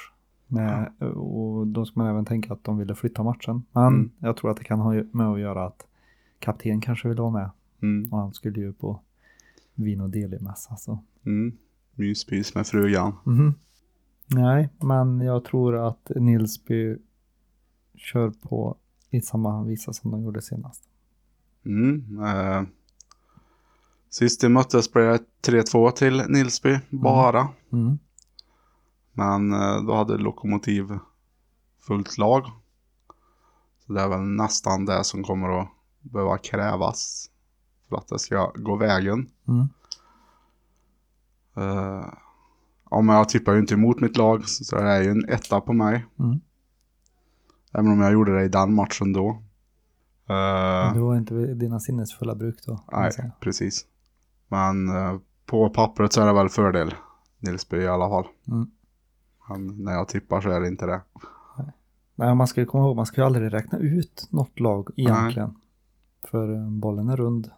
Med, 0.48 0.92
och 1.16 1.68
då 1.68 1.86
ska 1.86 2.00
man 2.00 2.10
även 2.10 2.26
tänka 2.26 2.54
att 2.54 2.64
de 2.64 2.78
ville 2.78 2.96
flytta 2.96 3.24
matchen. 3.24 3.64
Men 3.72 3.88
Mm. 3.88 4.12
jag 4.20 4.38
tror 4.38 4.52
att 4.52 4.58
det 4.58 4.64
kan 4.64 4.80
ha 4.80 4.94
med 5.12 5.28
att 5.28 5.40
göra 5.40 5.66
att 5.66 5.88
kapten 6.40 6.82
kanske 6.82 7.08
vill 7.08 7.18
vara 7.18 7.30
med. 7.32 7.50
Mm. 7.82 8.14
Och 8.14 8.18
han 8.20 8.34
skulle 8.34 8.60
ju 8.60 8.74
på 8.74 9.00
vin 9.76 10.02
och 10.02 10.10
delimässa. 10.10 10.76
Så. 10.76 11.00
Mm. 11.26 11.58
Myspys 11.96 12.56
med 12.56 12.68
frugan. 12.68 13.14
Mhm. 13.24 13.54
Nej, 14.32 14.70
men 14.80 15.22
jag 15.22 15.44
tror 15.44 15.88
att 15.88 16.12
Nilsby 16.16 16.98
kör 17.96 18.30
på 18.30 18.78
i 19.10 19.22
samma 19.22 19.64
visa 19.64 19.94
som 19.94 20.12
de 20.12 20.24
gjorde 20.24 20.42
senast. 20.42 20.84
Mm. 21.66 22.24
Eh. 22.24 22.64
Sist 24.10 24.42
de 24.42 24.50
möttes 24.50 24.92
blev 24.94 25.06
det 25.42 25.52
3-2 25.52 25.92
till 25.92 26.24
Nilsby. 26.30 26.80
Bara. 26.90 27.48
Mm. 27.72 28.00
Men 29.14 29.54
eh, 29.54 29.82
då 29.82 29.96
hade 29.96 30.18
Lokomotiv 30.18 31.00
fullt 31.80 32.18
lag. 32.18 32.46
Så 33.86 33.94
det 33.94 34.02
är 34.02 34.10
väl 34.10 34.22
nästan 34.22 34.86
det 34.86 35.04
som 35.04 35.24
kommer 35.24 35.62
att 35.62 35.70
behöva 36.02 36.38
krävas. 36.38 37.32
För 37.90 37.96
att 37.96 38.08
det 38.08 38.20
ska 38.20 38.52
gå 38.56 38.76
vägen. 38.76 39.30
Mm. 39.48 39.68
Uh, 41.58 42.06
ja, 42.90 43.02
men 43.02 43.16
jag 43.16 43.30
tippar 43.30 43.54
ju 43.54 43.60
inte 43.60 43.74
emot 43.74 44.00
mitt 44.02 44.18
lag. 44.18 44.48
Så 44.48 44.76
det 44.76 44.82
är 44.84 45.02
ju 45.04 45.10
en 45.12 45.30
etta 45.30 45.62
på 45.62 45.74
mig. 45.74 46.06
Mm. 46.20 46.40
Även 47.74 47.92
om 47.92 48.00
jag 48.02 48.12
gjorde 48.14 48.36
det 48.40 48.44
i 48.46 48.48
den 48.50 48.74
matchen 48.74 49.14
då. 49.14 49.44
Men 50.28 50.94
Du 50.94 51.02
har 51.02 51.18
inte 51.18 51.34
dina 51.36 51.80
sinnesfulla 51.80 52.36
bruk 52.36 52.66
då? 52.66 52.84
nej, 52.92 53.12
precis. 53.40 53.86
Men 54.48 54.90
eh, 54.96 55.18
på 55.46 55.70
pappret 55.70 56.14
så 56.14 56.22
är 56.22 56.26
det 56.28 56.34
väl 56.34 56.50
fördel. 56.50 56.94
Nilsby 57.40 57.78
i 57.78 57.88
alla 57.88 58.10
fall. 58.10 58.26
Mm. 58.48 58.72
Men 59.50 59.84
när 59.84 59.92
jag 59.92 60.08
tippar 60.08 60.42
så 60.42 60.50
är 60.50 60.60
det 60.62 60.68
inte 60.68 60.86
det. 60.86 61.02
Nej, 62.16 62.36
man 62.36 62.48
ska 62.48 62.62
ju 62.62 62.66
komma 62.68 62.84
ihåg, 62.84 62.96
man 62.96 63.06
ska 63.06 63.22
ju 63.22 63.26
aldrig 63.26 63.54
räkna 63.54 63.78
ut 63.78 64.28
något 64.30 64.60
lag 64.60 64.90
egentligen. 64.96 65.56
För 66.32 66.54
eh, 66.56 66.70
bollen 66.70 67.10
är 67.10 67.18
rund 67.18 67.52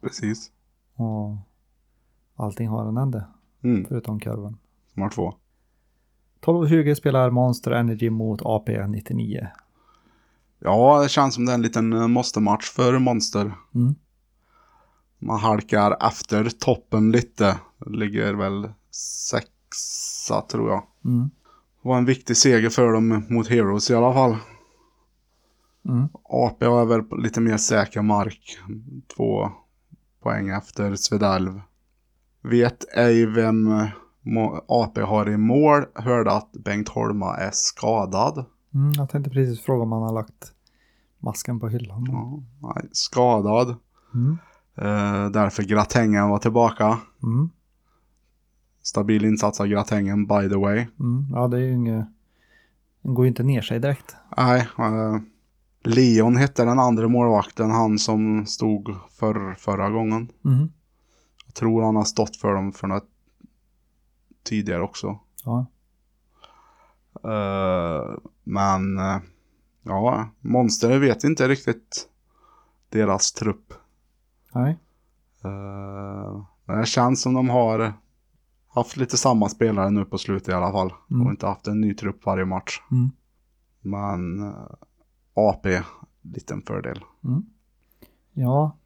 Precis. 0.00 0.50
och 0.94 1.36
allting 2.36 2.68
har 2.68 2.86
en 2.88 2.96
ände, 2.96 3.24
Mm, 3.62 3.84
förutom 3.88 4.20
kurvan. 4.20 4.56
Som 4.94 5.02
har 5.02 5.10
två. 5.10 5.34
12.20 6.44 6.94
spelar 6.94 7.30
Monster 7.30 7.70
Energy 7.70 8.10
mot 8.10 8.40
AP 8.44 8.86
99. 8.86 9.48
Ja, 10.58 11.02
det 11.02 11.08
känns 11.08 11.34
som 11.34 11.46
det 11.46 11.52
är 11.52 11.54
en 11.54 11.62
liten 11.62 11.92
eh, 11.92 12.08
måste-match 12.08 12.70
för 12.70 12.98
Monster. 12.98 13.52
Mm. 13.74 13.94
Man 15.18 15.40
halkar 15.40 16.06
efter 16.08 16.50
toppen 16.50 17.12
lite. 17.12 17.58
Ligger 17.86 18.34
väl 18.34 18.68
sexa 18.90 20.40
tror 20.40 20.70
jag. 20.70 20.82
Mm. 21.04 21.30
Det 21.82 21.88
var 21.88 21.98
en 21.98 22.04
viktig 22.04 22.36
seger 22.36 22.70
för 22.70 22.92
dem 22.92 23.24
mot 23.28 23.48
Heroes 23.48 23.90
i 23.90 23.94
alla 23.94 24.12
fall. 24.12 24.36
Mm. 25.88 26.08
AP 26.24 26.64
har 26.64 26.86
väl 26.86 27.02
på 27.02 27.16
lite 27.16 27.40
mer 27.40 27.56
säker 27.56 28.02
mark. 28.02 28.58
Två 29.16 29.50
poäng 30.22 30.48
efter 30.48 30.94
Svedalv. 30.94 31.60
Vet 32.42 32.96
ej 32.96 33.26
vem 33.26 33.72
eh, 33.72 33.88
AP 34.66 35.00
har 35.00 35.28
i 35.28 35.36
mål. 35.36 35.84
Hörde 35.94 36.32
att 36.32 36.52
Bengt 36.52 36.88
Holma 36.88 37.36
är 37.36 37.50
skadad. 37.52 38.44
Mm, 38.74 38.92
jag 38.92 39.08
tänkte 39.08 39.30
precis 39.30 39.60
fråga 39.60 39.82
om 39.82 39.92
han 39.92 40.02
har 40.02 40.12
lagt 40.12 40.52
masken 41.18 41.60
på 41.60 41.68
hyllan. 41.68 42.06
Ja, 42.08 42.42
nej, 42.68 42.88
skadad. 42.92 43.76
Mm. 44.14 44.38
Eh, 44.76 45.30
därför 45.30 45.62
Gratängen 45.62 46.28
var 46.28 46.38
tillbaka. 46.38 46.98
Mm. 47.22 47.50
Stabil 48.82 49.24
insats 49.24 49.60
av 49.60 49.66
Gratängen 49.66 50.26
by 50.26 50.48
the 50.48 50.56
way. 50.56 50.86
Mm. 51.00 51.26
Ja, 51.32 51.48
det 51.48 51.56
är 51.56 51.60
ju 51.60 51.72
inget... 51.72 52.06
Den 53.02 53.14
går 53.14 53.24
ju 53.24 53.28
inte 53.28 53.42
ner 53.42 53.62
sig 53.62 53.80
direkt. 53.80 54.16
Nej, 54.36 54.68
eh, 54.78 55.18
Leon 55.84 56.36
hette 56.36 56.64
den 56.64 56.78
andra 56.78 57.08
målvakten. 57.08 57.70
Han 57.70 57.98
som 57.98 58.46
stod 58.46 58.94
för, 59.10 59.54
förra 59.54 59.90
gången. 59.90 60.28
Mm. 60.44 60.68
Jag 61.46 61.54
tror 61.54 61.82
han 61.82 61.96
har 61.96 62.04
stått 62.04 62.36
för 62.36 62.54
dem 62.54 62.72
för 62.72 62.86
något 62.86 63.08
tidigare 64.44 64.82
också. 64.82 65.18
Ja. 65.44 65.66
Eh, 67.24 68.16
men 68.44 68.98
eh, 68.98 69.18
ja, 69.82 70.28
Monster 70.40 70.98
vet 70.98 71.24
inte 71.24 71.48
riktigt 71.48 72.08
deras 72.88 73.32
trupp. 73.32 73.72
Nej. 74.54 74.78
Uh, 75.44 76.46
det 76.66 76.86
känns 76.86 77.22
som 77.22 77.34
de 77.34 77.48
har 77.48 77.92
haft 78.68 78.96
lite 78.96 79.16
samma 79.16 79.48
spelare 79.48 79.90
nu 79.90 80.04
på 80.04 80.18
slutet 80.18 80.48
i 80.48 80.52
alla 80.52 80.72
fall. 80.72 80.92
Mm. 81.10 81.26
Och 81.26 81.32
inte 81.32 81.46
haft 81.46 81.66
en 81.66 81.80
ny 81.80 81.94
trupp 81.94 82.26
varje 82.26 82.44
match. 82.44 82.82
Mm. 82.90 83.10
Men 83.80 84.54
AP, 85.34 85.82
liten 86.22 86.62
fördel. 86.62 87.04
Mm. 87.24 87.46
Ja. 88.32 88.76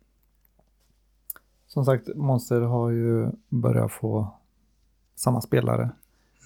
Som 1.66 1.85
sagt, 1.85 2.09
Monster 2.16 2.61
har 2.61 2.90
ju 2.90 3.31
börjat 3.49 3.92
få 3.92 4.38
samma 5.18 5.40
spelare. 5.40 5.90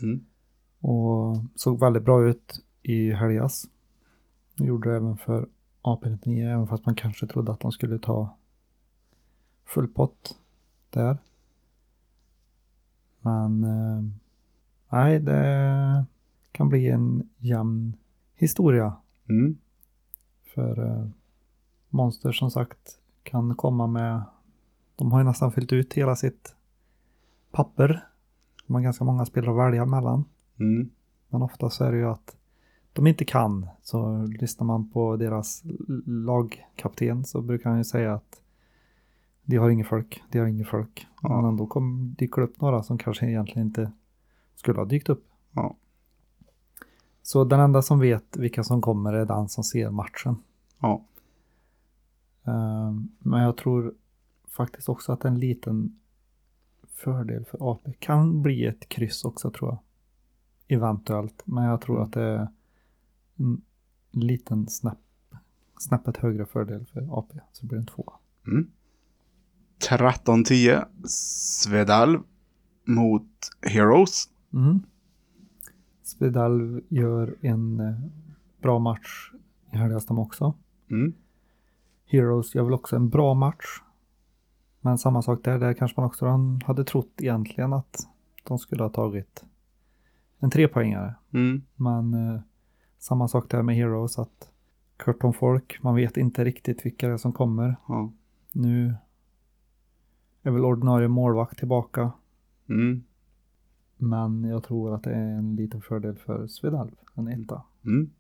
Mm. 0.03 0.25
Och 0.81 1.37
såg 1.55 1.81
väldigt 1.81 2.03
bra 2.03 2.25
ut 2.29 2.65
i 2.83 3.13
helgas. 3.13 3.65
Gjorde 4.57 4.91
det 4.91 4.97
även 4.97 5.17
för 5.17 5.49
AP99, 5.83 6.53
även 6.55 6.67
fast 6.67 6.87
man 6.87 6.95
kanske 6.95 7.27
trodde 7.27 7.53
att 7.53 7.61
de 7.61 7.73
skulle 7.73 7.99
ta 7.99 8.37
full 9.65 9.89
pott 9.89 10.39
där. 10.91 11.19
Men 13.21 13.65
eh, 13.65 14.03
nej, 14.89 15.21
det 15.21 16.05
kan 16.53 16.69
bli 16.69 16.89
en 16.89 17.29
jämn 17.39 17.97
historia. 18.35 18.97
Mm. 19.29 19.59
För 20.55 20.87
eh, 20.87 21.07
Monster 21.89 22.33
som 22.33 22.51
sagt 22.51 22.99
kan 23.23 23.55
komma 23.55 23.87
med, 23.87 24.23
de 24.97 25.13
har 25.13 25.21
ju 25.21 25.25
nästan 25.25 25.53
fyllt 25.53 25.73
ut 25.73 25.95
hela 25.95 26.17
sitt 26.17 26.55
papper. 27.51 28.12
De 28.67 28.75
har 28.75 28.83
ganska 28.83 29.05
många 29.05 29.25
spelare 29.27 29.51
att 29.51 29.67
välja 29.67 29.87
mellan. 29.87 30.25
Mm. 30.61 30.91
Men 31.29 31.43
ofta 31.43 31.71
så 31.71 31.85
är 31.85 31.93
det 31.93 31.99
ju 31.99 32.09
att 32.09 32.37
de 32.93 33.07
inte 33.07 33.25
kan. 33.25 33.69
Så 33.83 34.27
lyssnar 34.27 34.67
man 34.67 34.91
på 34.91 35.17
deras 35.17 35.63
lagkapten 36.07 37.25
så 37.25 37.43
brukar 37.43 37.71
han 37.71 37.79
ju 37.79 37.85
säga 37.85 38.15
att 38.15 38.43
de 39.45 39.57
har 39.57 39.71
inget 39.71 39.87
folk, 39.87 40.23
de 40.31 40.39
har 40.39 40.47
inget 40.47 40.69
folk. 40.69 41.07
Ja. 41.23 41.37
Men 41.37 41.45
ändå 41.45 41.67
kom, 41.67 42.15
dyker 42.19 42.41
det 42.41 42.47
upp 42.49 42.61
några 42.61 42.83
som 42.83 42.99
kanske 42.99 43.27
egentligen 43.27 43.67
inte 43.67 43.93
skulle 44.55 44.79
ha 44.79 44.85
dykt 44.85 45.09
upp. 45.09 45.25
Ja. 45.53 45.77
Så 47.23 47.45
den 47.45 47.61
enda 47.61 47.83
som 47.83 48.01
vet 48.01 48.37
vilka 48.37 48.65
som 48.65 48.83
kommer 48.83 49.13
är 49.13 49.25
den 49.27 49.49
som 49.49 49.65
ser 49.65 49.91
matchen. 49.91 50.37
Ja. 50.81 51.05
Ehm, 52.45 53.09
Men 53.19 53.43
jag 53.43 53.57
tror 53.57 53.95
faktiskt 54.49 54.89
också 54.89 55.13
att 55.13 55.25
en 55.25 55.39
liten 55.39 55.99
fördel 57.05 57.45
för 57.45 57.71
AP 57.71 57.93
kan 57.99 58.43
bli 58.43 58.67
ett 58.67 58.89
kryss 58.89 59.25
också 59.25 59.51
tror 59.51 59.71
jag. 59.71 59.79
Eventuellt. 60.79 61.43
Men 61.45 61.65
jag 61.65 61.81
tror 61.81 62.03
att 62.03 62.13
det 62.13 62.23
är 62.23 62.49
en 63.37 63.63
liten 64.11 64.69
snäpp, 64.69 64.99
snäppet 65.79 66.17
högre 66.17 66.47
fördel 66.47 66.87
för 66.93 67.19
AP. 67.19 67.39
Så 67.53 67.67
blir 67.67 67.79
det 67.79 67.83
en 67.83 67.87
två. 67.87 68.13
Mm. 68.47 68.71
13-10. 69.91 70.85
Svedalv 71.07 72.21
mot 72.85 73.31
Heroes. 73.61 74.29
Mm. 74.53 74.83
Svedalv 76.03 76.81
gör 76.89 77.37
en 77.41 77.81
eh, 77.81 78.01
bra 78.61 78.79
match 78.79 79.33
i 79.73 79.77
helgas 79.77 80.07
de 80.07 80.19
också. 80.19 80.55
Mm. 80.91 81.15
Heroes 82.07 82.55
gör 82.55 82.65
väl 82.65 82.75
också 82.75 82.97
en 82.97 83.09
bra 83.09 83.35
match. 83.35 83.83
Men 84.85 84.99
samma 84.99 85.23
sak 85.23 85.45
där, 85.45 85.59
där 85.59 85.73
kanske 85.73 86.01
man 86.01 86.07
också 86.07 86.27
hade 86.67 86.85
trott 86.85 87.13
egentligen 87.19 87.73
att 87.73 88.09
de 88.43 88.59
skulle 88.59 88.83
ha 88.83 88.91
tagit 88.91 89.45
en 90.39 90.51
trepoängare. 90.51 91.15
Mm. 91.33 91.63
Men 91.77 92.15
eh, 92.15 92.41
samma 92.99 93.29
sak 93.29 93.51
där 93.51 93.63
med 93.63 93.77
Heroes 93.77 94.19
att 94.19 94.51
Curton 94.97 95.33
Folk, 95.33 95.83
man 95.83 95.95
vet 95.95 96.17
inte 96.17 96.45
riktigt 96.45 96.87
vilka 96.87 97.09
det 97.09 97.13
är 97.13 97.19
som 97.19 97.33
kommer. 97.33 97.77
Ja. 97.89 98.13
Nu 98.53 98.95
är 100.43 100.51
väl 100.51 100.65
ordinarie 100.65 101.09
målvakt 101.09 101.59
tillbaka. 101.59 102.13
Mm. 102.69 103.05
Men 103.97 104.45
jag 104.45 104.65
tror 104.65 104.95
att 104.95 105.03
det 105.03 105.15
är 105.15 105.39
en 105.39 105.57
liten 105.57 105.81
fördel 105.81 106.17
för 106.17 106.47
Svedalv, 106.47 106.91
en 107.15 107.29
etta. 107.29 107.63
Mm. 107.85 108.11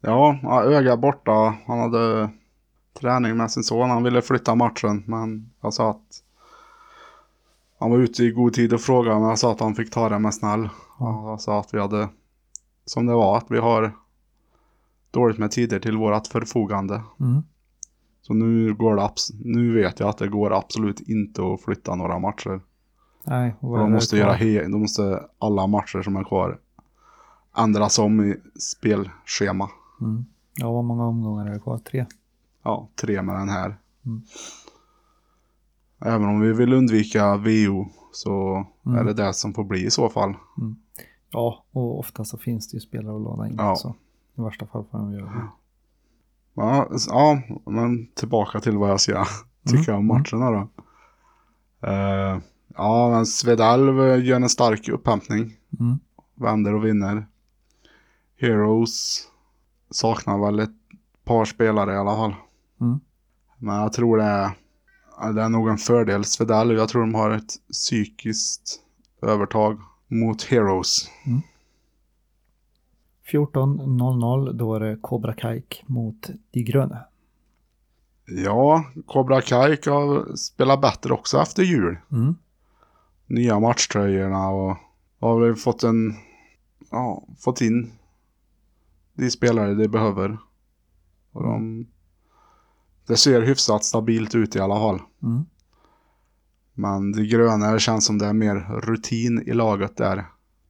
Ja, 0.00 0.38
ja, 0.42 0.64
öga 0.64 0.96
borta. 0.96 1.56
Han 1.66 1.78
hade 1.78 2.30
träning 3.00 3.36
med 3.36 3.50
sin 3.50 3.62
son. 3.62 3.90
Han 3.90 4.02
ville 4.02 4.22
flytta 4.22 4.54
matchen. 4.54 5.02
Men 5.06 5.50
jag 5.60 5.74
sa 5.74 5.90
att 5.90 6.22
han 7.78 7.90
var 7.90 7.98
ute 7.98 8.24
i 8.24 8.30
god 8.30 8.52
tid 8.52 8.72
och 8.72 8.80
frågade. 8.80 9.18
Men 9.20 9.28
jag 9.28 9.38
sa 9.38 9.52
att 9.52 9.60
han 9.60 9.74
fick 9.74 9.90
ta 9.90 10.08
det 10.08 10.18
med 10.18 10.34
snäll. 10.34 10.68
Ja. 10.98 11.30
Jag 11.30 11.40
sa 11.40 11.60
att 11.60 11.74
vi 11.74 11.80
hade, 11.80 12.08
som 12.84 13.06
det 13.06 13.14
var, 13.14 13.36
att 13.36 13.50
vi 13.50 13.58
har 13.58 13.92
dåligt 15.10 15.38
med 15.38 15.50
tider 15.50 15.78
till 15.78 15.96
vårat 15.96 16.28
förfogande. 16.28 17.02
Mm. 17.20 17.42
Så 18.22 18.34
nu 18.34 18.74
går 18.74 18.96
det, 18.96 19.10
nu 19.44 19.74
vet 19.82 20.00
jag 20.00 20.08
att 20.08 20.18
det 20.18 20.28
går 20.28 20.52
absolut 20.52 21.00
inte 21.00 21.42
att 21.42 21.60
flytta 21.60 21.94
några 21.94 22.18
matcher. 22.18 22.60
Nej, 23.24 23.54
och 23.60 23.78
de 23.78 23.92
måste, 23.92 24.16
göra 24.16 24.34
he- 24.34 24.62
de 24.62 24.80
måste 24.80 25.22
alla 25.38 25.66
matcher 25.66 26.02
som 26.02 26.16
är 26.16 26.24
kvar 26.24 26.58
ändras 27.56 27.98
om 27.98 28.24
i 28.24 28.36
spelschema. 28.60 29.68
Mm. 30.00 30.24
Ja, 30.54 30.72
vad 30.72 30.84
många 30.84 31.04
omgångar 31.04 31.46
är 31.46 31.52
det 31.52 31.60
kvar? 31.60 31.78
Tre? 31.78 32.06
Ja, 32.62 32.88
tre 33.00 33.22
med 33.22 33.34
den 33.36 33.48
här. 33.48 33.76
Mm. 34.06 34.22
Även 36.04 36.24
om 36.28 36.40
vi 36.40 36.52
vill 36.52 36.72
undvika 36.72 37.36
VO 37.36 37.86
så 38.12 38.66
Mm. 38.86 38.98
är 38.98 39.04
det 39.04 39.12
det 39.14 39.34
som 39.34 39.54
får 39.54 39.64
bli 39.64 39.86
i 39.86 39.90
så 39.90 40.08
fall. 40.08 40.34
Ja, 41.30 41.64
och 41.72 41.98
ofta 41.98 42.24
så 42.24 42.38
finns 42.38 42.68
det 42.70 42.74
ju 42.76 42.80
spelare 42.80 43.16
att 43.16 43.22
låna 43.22 43.48
in 43.48 43.54
Ja. 43.58 43.72
också. 43.72 43.94
I 44.38 44.40
värsta 44.40 44.66
fall 44.66 44.84
får 44.90 44.98
de 44.98 45.12
göra 45.12 45.24
det. 45.24 45.48
Ja, 46.54 46.88
ja 47.08 47.42
men 47.66 48.06
tillbaka 48.06 48.60
till 48.60 48.76
vad 48.76 48.90
jag 48.90 49.00
ska 49.00 49.24
tycka 49.68 49.96
om 49.96 50.06
matcherna 50.06 50.50
då. 50.50 50.68
Eh, 51.88 52.38
ja, 52.76 53.10
men 53.10 53.26
Svedalv 53.26 54.18
gör 54.24 54.36
en 54.36 54.48
stark 54.48 54.88
upphämtning. 54.88 55.56
Mm. 55.80 55.98
Vänder 56.34 56.74
och 56.74 56.84
vinner. 56.84 57.26
Heroes 58.36 59.28
saknar 59.90 60.38
väl 60.38 60.58
ett 60.60 60.70
par 61.24 61.44
spelare 61.44 61.92
i 61.94 61.96
alla 61.96 62.16
fall. 62.16 62.34
Mm. 62.82 63.00
Men 63.58 63.76
jag 63.76 63.92
tror 63.92 64.16
det 64.16 64.24
är, 64.24 64.50
det 65.32 65.42
är 65.42 65.48
nog 65.48 65.68
en 65.68 65.78
fördel 65.78 66.24
Svedalv. 66.24 66.78
Jag 66.78 66.88
tror 66.88 67.00
de 67.00 67.14
har 67.14 67.30
ett 67.30 67.52
psykiskt 67.72 68.80
övertag 69.22 69.80
mot 70.08 70.42
Heroes. 70.42 71.10
14.00 73.32 74.52
då 74.52 74.74
är 74.74 74.80
det 74.80 74.98
Cobra 75.00 75.34
Kaik 75.34 75.84
mot 75.86 76.30
De 76.50 76.62
Gröna. 76.62 76.98
Ja, 78.26 78.84
Cobra 79.06 79.40
Kai 79.40 79.78
har 79.86 80.36
spelat 80.36 80.80
bättre 80.80 81.12
också 81.14 81.38
efter 81.38 81.62
jul. 81.62 81.96
Mm. 82.12 82.34
Nya 83.26 83.60
matchtröjorna 83.60 84.48
och 84.48 84.76
har 85.20 85.54
fått 85.54 85.82
en, 85.82 86.14
ja, 86.90 87.22
fått 87.38 87.60
in 87.60 87.92
de 89.14 89.30
spelare 89.30 89.74
de 89.74 89.88
behöver. 89.88 90.38
Och 91.32 91.42
de, 91.42 91.86
det 93.06 93.16
ser 93.16 93.42
hyfsat 93.42 93.84
stabilt 93.84 94.34
ut 94.34 94.56
i 94.56 94.60
alla 94.60 94.74
fall. 94.74 95.00
Mm. 95.22 95.44
Men 96.74 97.12
de 97.12 97.24
gröna 97.24 97.72
det 97.72 97.80
känns 97.80 98.06
som 98.06 98.18
det 98.18 98.26
är 98.26 98.32
mer 98.32 98.54
rutin 98.80 99.42
i 99.46 99.52
laget 99.52 99.96
där. 99.96 100.24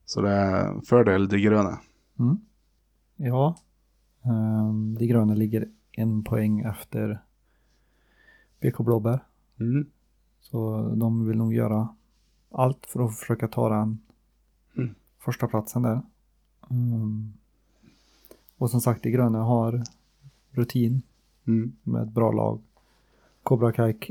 Så 0.04 0.20
det 0.20 0.30
är 0.30 0.80
fördel 0.80 1.28
de 1.28 1.38
gröna. 1.38 1.78
Mm. 2.18 2.38
Ja, 3.16 3.56
um, 4.24 4.94
De 4.98 5.06
Gröna 5.06 5.34
ligger 5.34 5.68
en 5.92 6.24
poäng 6.24 6.60
efter 6.60 7.22
BK 8.60 8.78
Blåbär. 8.84 9.24
Mm. 9.60 9.86
Så 10.40 10.88
de 10.96 11.26
vill 11.26 11.36
nog 11.36 11.54
göra 11.54 11.88
allt 12.50 12.86
för 12.86 13.04
att 13.06 13.18
försöka 13.18 13.48
ta 13.48 13.68
den 13.68 13.98
Mm. 14.76 14.94
första 15.18 15.46
platsen 15.48 15.82
där. 15.82 16.02
Mm. 16.70 17.32
Och 18.58 18.70
som 18.70 18.80
sagt, 18.80 19.02
De 19.02 19.10
Gröna 19.10 19.38
har 19.42 19.82
rutin 20.50 21.02
Mm. 21.46 21.76
med 21.83 22.02
ett 22.02 22.12
bra 22.12 22.33
lag. 22.33 22.61
Cobra 23.42 23.72
Kaik 23.72 24.11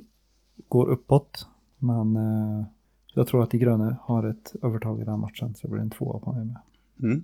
går 0.67 0.89
uppåt 0.89 1.47
Men 1.77 2.15
eh, 2.15 2.65
jag 3.13 3.27
tror 3.27 3.43
att 3.43 3.51
de 3.51 3.57
gröna 3.57 3.97
har 4.01 4.23
ett 4.23 4.55
övertag 4.61 5.01
i 5.01 5.03
den 5.03 5.19
matchen 5.19 5.55
så 5.55 5.67
det 5.67 5.71
blir 5.71 5.81
en 5.81 5.89
tvåa 5.89 6.19
på 6.19 6.33
mig 6.33 6.45
med. 6.45 6.57
Mm. 6.99 7.23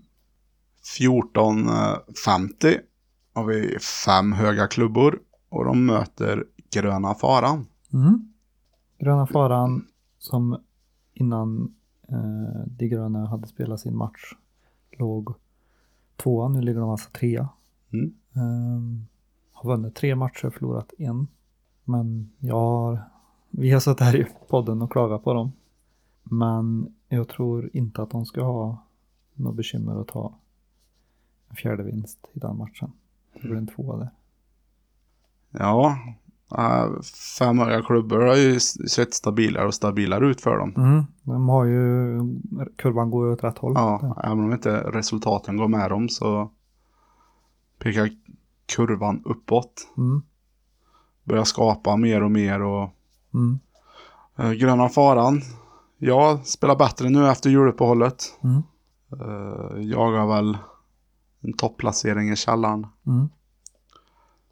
14.50 0.99 2.79
har 3.33 3.45
vi 3.45 3.79
fem 4.05 4.33
höga 4.33 4.67
klubbor 4.67 5.19
och 5.49 5.65
de 5.65 5.85
möter 5.85 6.45
Gröna 6.71 7.13
Faran. 7.13 7.65
Mm. 7.93 8.33
Gröna 8.99 9.27
faran 9.27 9.87
som 10.17 10.61
innan 11.13 11.75
eh, 12.09 12.67
de 12.67 12.87
gröna 12.87 13.27
hade 13.27 13.47
spelat 13.47 13.79
sin 13.79 13.97
match 13.97 14.33
låg 14.91 15.35
tvåa. 16.15 16.47
Nu 16.47 16.61
ligger 16.61 16.79
de 16.79 16.89
alltså 16.89 17.09
trea. 17.09 17.49
Mm. 17.93 18.13
Ehm, 18.33 19.05
har 19.57 19.69
vunnit 19.69 19.95
tre 19.95 20.15
matcher, 20.15 20.49
förlorat 20.49 20.93
en. 20.97 21.27
Men 21.83 22.31
jag 22.39 22.55
har, 22.55 22.99
vi 23.49 23.71
har 23.71 23.79
suttit 23.79 23.99
här 23.99 24.15
i 24.15 24.27
podden 24.47 24.81
och 24.81 24.91
klagat 24.91 25.23
på 25.23 25.33
dem. 25.33 25.51
Men 26.23 26.95
jag 27.09 27.27
tror 27.27 27.69
inte 27.73 28.01
att 28.01 28.09
de 28.09 28.25
ska 28.25 28.43
ha 28.43 28.83
något 29.33 29.55
bekymmer 29.55 30.01
att 30.01 30.07
ta 30.07 30.33
en 31.49 31.55
fjärde 31.55 31.83
vinst 31.83 32.19
i 32.33 32.39
den 32.39 32.57
matchen. 32.57 32.91
Det 33.33 33.39
blir 33.39 33.57
en 33.57 33.67
tvåa 33.67 33.97
där. 33.97 34.09
Ja, 35.51 35.97
äh, 36.57 37.01
fem 37.39 37.59
höga 37.59 37.81
klubbor 37.81 38.19
har 38.19 38.35
ju 38.35 38.59
sett 38.59 39.13
stabilare 39.13 39.67
och 39.67 39.73
stabilare 39.73 40.27
ut 40.27 40.41
för 40.41 40.57
dem. 40.57 40.73
Mm. 40.77 41.03
De 41.23 41.49
har 41.49 41.65
ju, 41.65 42.19
kurvan 42.75 43.11
går 43.11 43.27
ju 43.27 43.33
åt 43.33 43.43
rätt 43.43 43.57
håll. 43.57 43.73
Ja, 43.75 44.21
även 44.23 44.39
om 44.39 44.53
inte 44.53 44.79
resultaten 44.79 45.57
går 45.57 45.67
med 45.67 45.89
dem 45.89 46.09
så 46.09 46.51
pekar 47.79 48.09
kurvan 48.67 49.21
uppåt. 49.25 49.87
Mm. 49.97 50.21
Börjar 51.23 51.43
skapa 51.43 51.95
mer 51.95 52.23
och 52.23 52.31
mer 52.31 52.61
och 52.61 52.89
Mm. 53.33 53.59
eh, 54.35 54.51
Gröna 54.51 54.89
Faran, 54.89 55.41
ja, 55.97 56.41
spelar 56.43 56.75
bättre 56.75 57.09
nu 57.09 57.29
efter 57.29 57.49
juluppehållet. 57.49 58.23
Mm. 58.43 58.61
Uh, 59.21 59.81
jagar 59.81 60.27
väl 60.27 60.57
en 61.41 61.53
topplacering 61.53 62.29
i 62.29 62.35
källaren. 62.35 62.87
Mm. 63.05 63.29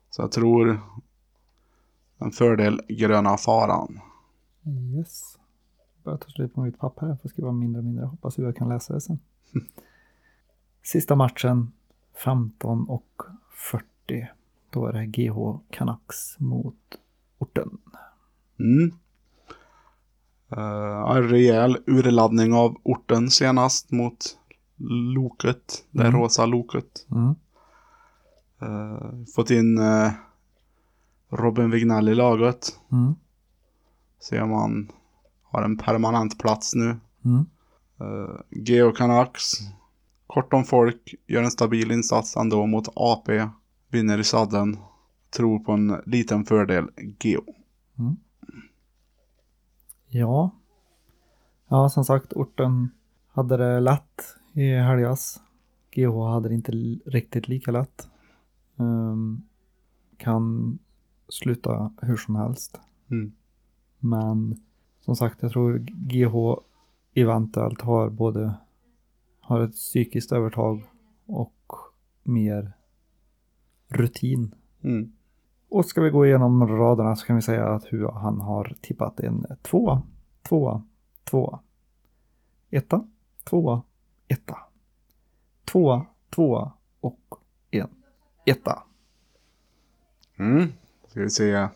Så 0.09 0.21
jag 0.21 0.31
tror 0.31 0.81
en 2.17 2.31
fördel 2.31 2.81
Gröna 2.89 3.37
Faran. 3.37 3.99
Yes. 4.97 5.37
Börjar 6.03 6.17
ta 6.17 6.29
slut 6.29 6.53
på 6.55 6.61
mitt 6.61 6.79
papper 6.79 7.05
här 7.07 7.15
för 7.15 7.27
att 7.27 7.31
skriva 7.31 7.51
mindre 7.51 7.79
och 7.79 7.85
mindre. 7.85 8.05
Hoppas 8.05 8.37
jag 8.37 8.55
kan 8.55 8.69
läsa 8.69 8.93
det 8.93 9.01
sen. 9.01 9.19
Sista 10.83 11.15
matchen 11.15 11.71
15 12.23 12.89
och 12.89 13.21
40. 13.51 13.85
Då 14.69 14.87
är 14.87 14.93
det 14.93 15.05
GH 15.05 15.59
Canucks 15.69 16.39
mot 16.39 16.75
orten. 17.37 17.77
Mm. 18.59 18.91
Uh, 20.57 21.11
en 21.17 21.29
rejäl 21.29 21.77
urladdning 21.87 22.53
av 22.53 22.77
orten 22.83 23.29
senast 23.29 23.91
mot 23.91 24.37
Loket, 25.15 25.85
det 25.91 26.07
Mm. 26.07 26.21
rosa 26.21 26.45
Loket. 26.45 27.05
Mm. 27.11 27.35
Eh, 28.61 29.25
fått 29.35 29.49
in 29.49 29.77
eh, 29.77 30.11
Robin 31.29 31.71
Wignell 31.71 32.09
i 32.09 32.15
laget. 32.15 32.79
Mm. 32.91 33.15
Ser 34.19 34.45
man 34.45 34.91
har 35.43 35.63
en 35.63 35.77
permanent 35.77 36.39
plats 36.39 36.75
nu. 36.75 36.97
Mm. 37.25 37.45
Uh, 38.01 38.39
Geo 38.49 38.91
Canucks. 38.91 39.51
Kort 40.27 40.53
om 40.53 40.63
folk. 40.63 41.15
Gör 41.27 41.43
en 41.43 41.51
stabil 41.51 41.91
insats 41.91 42.35
ändå 42.35 42.65
mot 42.65 42.87
AP. 42.95 43.49
Vinner 43.95 44.19
i 44.19 44.23
sadden. 44.23 44.77
Tror 45.29 45.59
på 45.59 45.71
en 45.71 46.01
liten 46.05 46.45
fördel 46.45 46.89
Geo. 47.19 47.43
Ja. 50.07 50.51
Ja, 51.67 51.89
som 51.89 52.05
sagt, 52.05 52.33
orten 52.33 52.89
hade 53.27 53.57
det 53.57 53.79
lätt 53.79 54.21
i 54.53 54.75
helgas. 54.75 55.41
GH 55.91 56.27
hade 56.33 56.49
det 56.49 56.55
inte 56.55 56.71
riktigt 57.05 57.47
lika 57.47 57.71
lätt. 57.71 58.09
Ehm, 58.79 59.43
kan 60.17 60.77
sluta 61.29 61.93
hur 62.01 62.17
som 62.17 62.35
helst. 62.35 62.79
Mm. 63.11 63.31
Men 63.99 64.63
som 64.99 65.15
sagt, 65.15 65.41
jag 65.41 65.51
tror 65.51 65.77
GH 65.87 66.61
eventuellt 67.13 67.81
har 67.81 68.09
både 68.09 68.55
har 69.39 69.61
ett 69.61 69.73
psykiskt 69.73 70.31
övertag 70.31 70.83
och 71.25 71.71
mer 72.23 72.74
rutin. 73.87 74.55
Mm. 74.83 75.11
Och 75.69 75.85
ska 75.85 76.01
vi 76.01 76.09
gå 76.09 76.25
igenom 76.25 76.67
raderna 76.67 77.15
så 77.15 77.25
kan 77.25 77.35
vi 77.35 77.41
säga 77.41 77.65
att 77.65 77.85
hur 77.93 78.07
han 78.07 78.41
har 78.41 78.75
tippat 78.81 79.19
en 79.19 79.45
tvåa, 79.61 80.01
tvåa, 80.41 80.83
tvåa, 81.23 81.59
etta, 82.69 83.07
tvåa, 83.43 83.81
etta, 84.27 84.57
tvåa, 85.65 86.05
tvåa 86.29 86.73
och 86.99 87.19
en 87.71 87.89
etta. 88.45 88.83
Mm. 90.37 90.67
Ska 91.07 91.21
vi 91.21 91.29
se. 91.29 91.67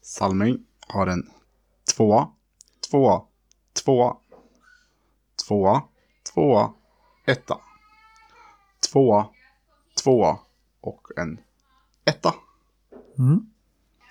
Salming 0.00 0.64
har 0.88 1.06
en 1.06 1.30
tvåa, 1.96 2.30
tvåa, 2.90 3.22
tvåa, 3.84 4.16
tvåa, 5.46 5.82
tvåa, 6.34 6.72
etta, 7.26 7.58
tvåa, 8.92 9.28
tvåa 10.02 10.38
och 10.80 11.08
en 11.16 11.40
etta. 12.06 12.34
Mm. 13.18 13.46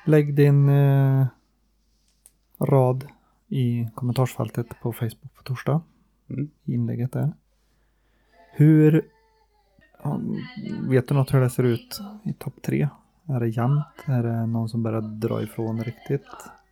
Lägg 0.06 0.36
din 0.36 0.70
eh, 0.70 1.26
rad 2.60 3.08
i 3.48 3.88
kommentarsfältet 3.96 4.68
på 4.82 4.94
Facebook 4.94 5.34
på 5.36 5.44
torsdag. 5.44 5.82
Mm. 6.30 6.50
Inlägget 6.66 7.12
där. 7.12 7.34
Hur... 8.52 9.10
Vet 10.90 11.08
du 11.08 11.14
något 11.14 11.34
hur 11.34 11.42
det 11.42 11.50
ser 11.50 11.64
ut 11.64 12.00
i 12.24 12.34
topp 12.34 12.54
tre? 12.62 12.90
Är 13.28 13.40
det 13.40 13.48
jämnt? 13.48 13.86
Är 14.06 14.24
det 14.24 14.46
någon 14.46 14.70
som 14.70 14.84
börjar 14.84 15.02
dra 15.02 15.44
ifrån 15.44 15.84
riktigt? 15.84 16.28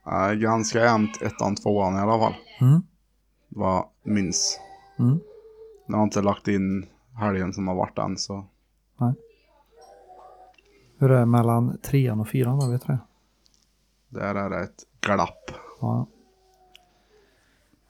Äh, 0.06 0.32
ganska 0.32 0.80
jämnt 0.80 1.22
ettan, 1.22 1.56
tvåan 1.56 1.96
i 1.96 2.00
alla 2.00 2.20
fall. 2.20 2.34
Mm. 2.62 2.82
Vad 3.50 3.86
minns. 4.04 4.60
Mm. 5.00 5.20
Jag 5.88 5.98
har 5.98 6.04
inte 6.04 6.22
lagt 6.22 6.48
in 6.48 6.86
helgen 7.20 7.54
som 7.54 7.68
har 7.68 7.76
varit 7.76 7.98
än 7.98 8.18
så. 8.18 8.46
Hur 11.04 11.12
är 11.12 11.20
det 11.20 11.26
mellan 11.26 11.78
trean 11.78 12.20
och 12.20 12.28
fyran 12.28 12.60
då? 12.60 12.72
Vet 12.72 12.88
du 12.88 12.94
det? 12.94 13.00
Där 14.10 14.36
är 14.36 14.50
det 14.50 14.64
ett 14.64 14.86
glapp. 15.02 15.52
Ja. 15.82 16.08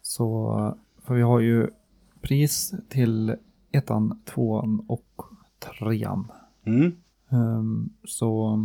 Så, 0.02 0.78
för 1.04 1.15
vi 1.15 1.21
har 1.21 1.39
ju 1.39 1.67
pris 2.21 2.73
till 2.89 3.36
ettan, 3.71 4.21
tvåan 4.26 4.86
och 4.88 5.21
trean. 5.60 6.32
Mm. 6.63 6.91
Ehm, 7.30 7.89
så 8.04 8.60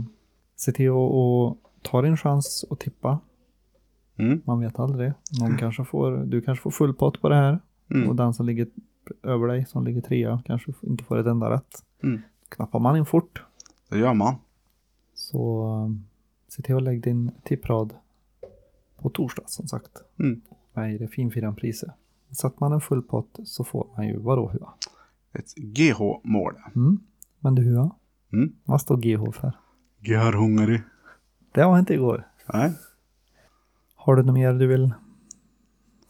se 0.57 0.73
till 0.73 0.91
att 0.91 1.83
ta 1.83 2.03
din 2.03 2.17
chans 2.17 2.65
och 2.71 2.79
tippa. 2.79 3.19
Mm. 4.17 4.41
Man 4.45 4.61
vet 4.61 4.79
aldrig. 4.79 5.13
Någon 5.41 5.57
kanske 5.57 5.85
får, 5.85 6.13
du 6.13 6.41
kanske 6.41 6.63
får 6.63 6.71
full 6.71 6.95
pott 6.95 7.21
på 7.21 7.29
det 7.29 7.37
här. 7.37 7.59
Mm. 7.91 8.09
Och 8.09 8.17
den 8.17 8.35
som 8.35 8.47
ligger 8.47 8.69
över 9.23 9.49
dig, 9.49 9.67
som 9.67 9.85
ligger 9.85 10.01
trea, 10.01 10.43
kanske 10.47 10.73
inte 10.83 11.05
får 11.05 11.19
ett 11.19 11.27
enda 11.27 11.51
rätt. 11.51 11.85
Mm. 12.03 12.21
Knappar 12.49 12.79
man 12.79 12.97
in 12.97 13.07
fort. 13.07 13.45
Det 13.89 13.99
gör 13.99 14.15
man. 14.15 14.35
Så 15.15 15.63
um, 15.67 16.05
se 16.49 16.63
till 16.63 16.77
att 16.77 16.83
lägga 16.83 17.01
din 17.01 17.31
tipprad 17.45 17.95
på 18.97 19.11
torsdag 19.11 19.43
som 19.47 19.69
sagt. 19.69 19.91
Mm. 20.19 20.41
Med 20.73 21.01
det 21.01 21.09
finfiran-priset. 21.09 21.91
Sätter 22.31 22.57
man 22.61 22.73
en 22.73 22.81
full 22.81 23.03
pott 23.03 23.39
så 23.45 23.65
får 23.65 23.87
man 23.97 24.07
ju 24.07 24.19
vadå 24.19 24.49
hua? 24.49 24.73
Ett 25.33 25.55
GH-mål. 25.55 26.55
Mm. 26.77 27.01
Men 27.41 27.55
du 27.55 27.63
hua? 27.63 27.91
Mm. 28.33 28.53
Vad 28.65 28.81
står 28.81 28.97
GH 28.97 29.33
för? 29.33 29.53
Görhungrig. 29.99 30.83
Det 31.53 31.65
var 31.65 31.79
inte 31.79 31.95
igår. 31.95 32.29
Nej. 32.53 32.73
Har 33.95 34.17
du 34.17 34.23
något 34.23 34.35
mer 34.35 34.53
du 34.53 34.67
vill 34.67 34.95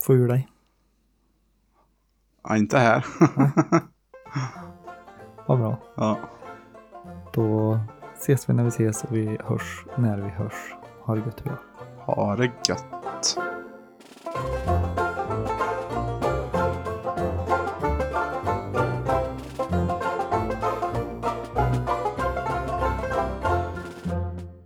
få 0.00 0.14
ur 0.14 0.28
dig? 0.28 0.48
Ja, 2.42 2.56
inte 2.56 2.78
här. 2.78 3.06
Vad 5.46 5.58
bra. 5.58 5.78
ja. 5.96 6.18
Då 7.32 7.78
ses 8.14 8.48
vi 8.48 8.54
när 8.54 8.62
vi 8.62 8.68
ses 8.68 9.04
och 9.04 9.16
vi 9.16 9.38
hörs 9.44 9.84
när 9.96 10.16
vi 10.18 10.28
hörs. 10.28 10.74
Ha 11.02 11.14
det 11.14 11.20
gött 11.20 11.40
hua. 11.40 11.58
Ha 12.06 12.36
det 12.36 12.50
gött. 12.68 13.38